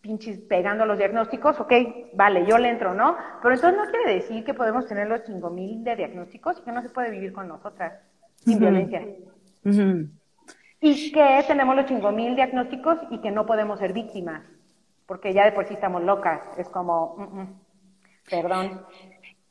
[0.00, 1.72] pinches pegando los diagnósticos, ok,
[2.14, 3.16] vale, yo le entro, ¿no?
[3.40, 6.72] Pero entonces no quiere decir que podemos tener los chingo mil de diagnósticos y que
[6.72, 7.94] no se puede vivir con nosotras
[8.36, 9.02] sin violencia.
[10.80, 14.42] Y que tenemos los chingo mil diagnósticos y que no podemos ser víctimas,
[15.06, 17.60] porque ya de por sí estamos locas, es como, mm, mm,
[18.28, 18.86] perdón.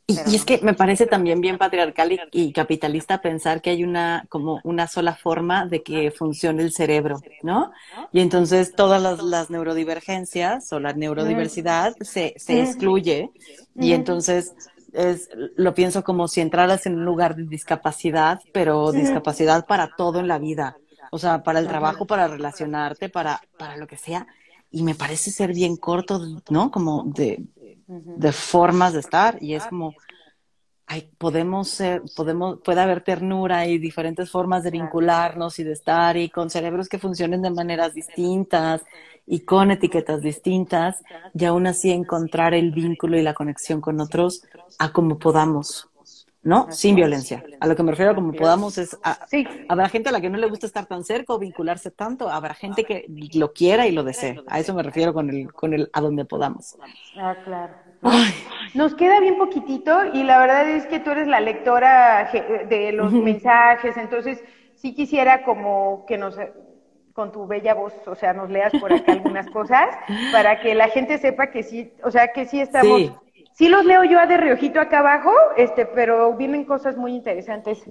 [0.07, 4.61] Y, es que me parece también bien patriarcal y, capitalista pensar que hay una como
[4.63, 7.71] una sola forma de que funcione el cerebro, ¿no?
[8.11, 13.31] Y entonces todas las, neurodivergencias o la neurodiversidad se, se excluye
[13.73, 14.53] y entonces
[14.93, 20.19] es, lo pienso como si entraras en un lugar de discapacidad, pero discapacidad para todo
[20.19, 20.77] en la vida,
[21.11, 24.27] o sea, para el trabajo, para relacionarte, para, para lo que sea.
[24.75, 26.69] Y me parece ser bien corto, ¿no?
[26.69, 27.45] Como de,
[27.87, 29.93] de formas de estar y es como
[30.87, 36.17] ay, podemos ser, podemos, puede haber ternura y diferentes formas de vincularnos y de estar
[36.17, 38.83] y con cerebros que funcionen de maneras distintas
[39.25, 41.01] y con etiquetas distintas
[41.33, 44.43] y aún así encontrar el vínculo y la conexión con otros
[44.77, 45.89] a como podamos.
[46.45, 46.71] ¿No?
[46.71, 47.43] Sin violencia.
[47.59, 49.47] A lo que me refiero como podamos es, sí.
[49.67, 52.53] habrá gente a la que no le gusta estar tan cerca o vincularse tanto, habrá
[52.53, 54.39] gente que lo quiera y lo desee.
[54.47, 56.77] A eso me refiero con el, con el a donde podamos.
[57.17, 57.73] Ah, claro.
[58.75, 62.29] Nos queda bien poquitito y la verdad es que tú eres la lectora
[62.69, 64.43] de los mensajes, entonces
[64.75, 66.37] sí quisiera como que nos
[67.13, 69.87] con tu bella voz, o sea, nos leas por acá algunas cosas
[70.33, 73.11] para que la gente sepa que sí, o sea, que sí estamos Sí
[73.59, 77.83] los leo yo a de riojito acá abajo, este, pero vienen cosas muy interesantes.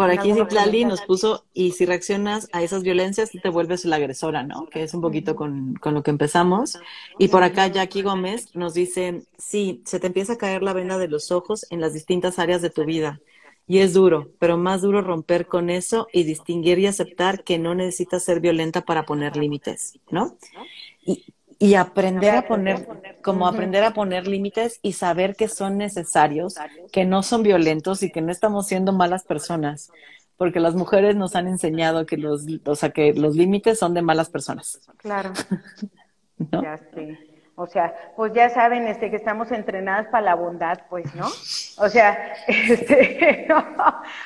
[0.00, 4.42] Por aquí Citlali nos puso, y si reaccionas a esas violencias, te vuelves la agresora,
[4.42, 4.66] ¿no?
[4.66, 6.78] Que es un poquito con, con lo que empezamos.
[7.18, 10.96] Y por acá Jackie Gómez nos dice, sí, se te empieza a caer la venda
[10.96, 13.20] de los ojos en las distintas áreas de tu vida
[13.66, 17.74] Y es duro, pero más duro romper con eso y distinguir y aceptar que no
[17.74, 20.38] necesitas ser violenta para poner límites, ¿no?
[21.04, 21.26] Y,
[21.62, 22.88] y aprender a poner,
[23.22, 26.54] como aprender a poner límites y saber que son necesarios,
[26.90, 29.92] que no son violentos y que no estamos siendo malas personas,
[30.38, 34.00] porque las mujeres nos han enseñado que los, o sea, que los límites son de
[34.00, 34.80] malas personas.
[34.96, 35.32] Claro.
[36.50, 37.18] Ya sé.
[37.60, 41.26] O sea, pues ya saben este, que estamos entrenadas para la bondad, pues, ¿no?
[41.26, 43.46] O sea, este,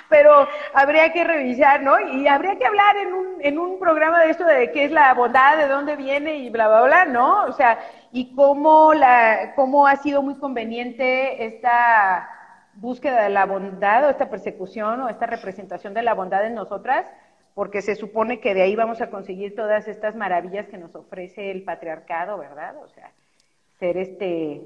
[0.09, 1.99] pero habría que revisar, ¿no?
[1.99, 5.12] Y habría que hablar en un, en un programa de esto de qué es la
[5.14, 7.45] bondad, de dónde viene y bla, bla, bla, ¿no?
[7.47, 7.78] O sea,
[8.12, 12.28] y cómo, la, cómo ha sido muy conveniente esta
[12.74, 17.07] búsqueda de la bondad o esta persecución o esta representación de la bondad en nosotras,
[17.55, 21.51] porque se supone que de ahí vamos a conseguir todas estas maravillas que nos ofrece
[21.51, 22.76] el patriarcado, ¿verdad?
[22.82, 23.12] O sea,
[23.85, 24.62] ser este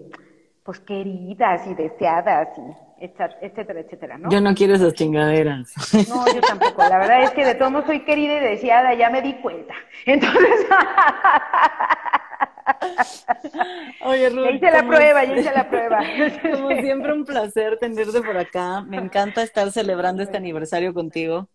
[0.64, 4.30] pues queridas y deseadas y etcétera, etcétera, ¿no?
[4.30, 5.72] Yo no quiero esas chingaderas.
[6.08, 6.82] No, yo tampoco.
[6.82, 9.74] La verdad es que de todos modos soy querida y deseada, ya me di cuenta.
[10.04, 10.66] Entonces,
[14.04, 16.00] Oye, Ruth, ya hice la prueba, ya hice la prueba.
[16.52, 18.82] Como siempre un placer tenerte por acá.
[18.82, 21.48] Me encanta estar celebrando este aniversario contigo.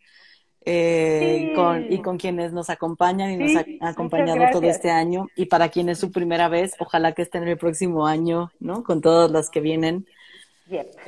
[0.65, 5.27] Eh, con, y con quienes nos acompañan y nos ha acompañado todo este año.
[5.35, 8.83] Y para quienes es su primera vez, ojalá que estén el próximo año, ¿no?
[8.83, 10.05] Con todas las que vienen.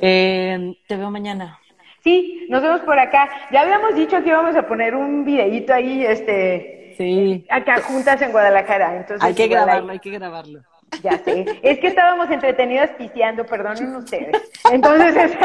[0.00, 1.58] Eh, te veo mañana.
[2.04, 3.28] Sí, nos vemos por acá.
[3.50, 7.44] Ya habíamos dicho que íbamos a poner un videíto ahí, este, sí.
[7.50, 8.96] acá juntas en Guadalajara.
[8.96, 10.60] Entonces, hay que grabarlo, hay que grabarlo.
[11.02, 11.44] Ya sé.
[11.62, 14.36] Es que estábamos entretenidas pisteando, perdonen ustedes.
[14.70, 15.16] Entonces,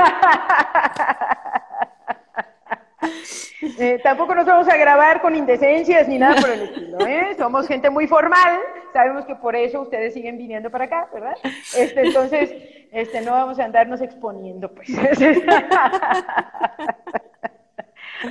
[3.62, 7.36] Eh, tampoco nos vamos a grabar con indecencias ni nada por el estilo, ¿eh?
[7.38, 8.60] Somos gente muy formal,
[8.92, 11.36] sabemos que por eso ustedes siguen viniendo para acá, ¿verdad?
[11.78, 12.52] Este, entonces,
[12.92, 14.90] este, no vamos a andarnos exponiendo, pues.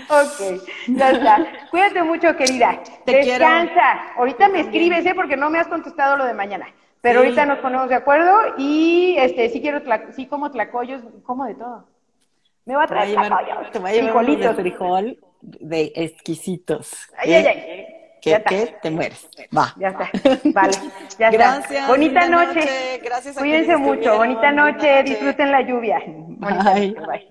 [0.08, 1.46] ok, ya está.
[1.70, 2.80] Cuídate mucho, querida.
[3.06, 4.14] Descansa.
[4.16, 5.14] Ahorita me escribes, ¿eh?
[5.14, 6.66] Porque no me has contestado lo de mañana.
[7.00, 9.80] Pero ahorita nos ponemos de acuerdo y este sí quiero,
[10.12, 11.86] sí como tlacoyos, como de todo.
[12.70, 13.18] Me va a traer
[13.72, 16.92] te voy a llevar de frijol de exquisitos.
[17.18, 17.86] Ay, ay, ay.
[18.22, 19.28] Que, te mueres.
[19.56, 19.74] Va.
[19.76, 20.08] Ya está.
[20.54, 20.72] Vale.
[21.18, 21.70] Ya Gracias.
[21.72, 21.88] Está.
[21.88, 23.00] Bonita noche.
[23.02, 23.36] Gracias.
[23.36, 24.18] Cuídense mucho.
[24.18, 25.02] Bonita noche.
[25.02, 26.00] Disfruten la lluvia.
[26.06, 26.94] Bye.
[26.94, 27.26] Bye.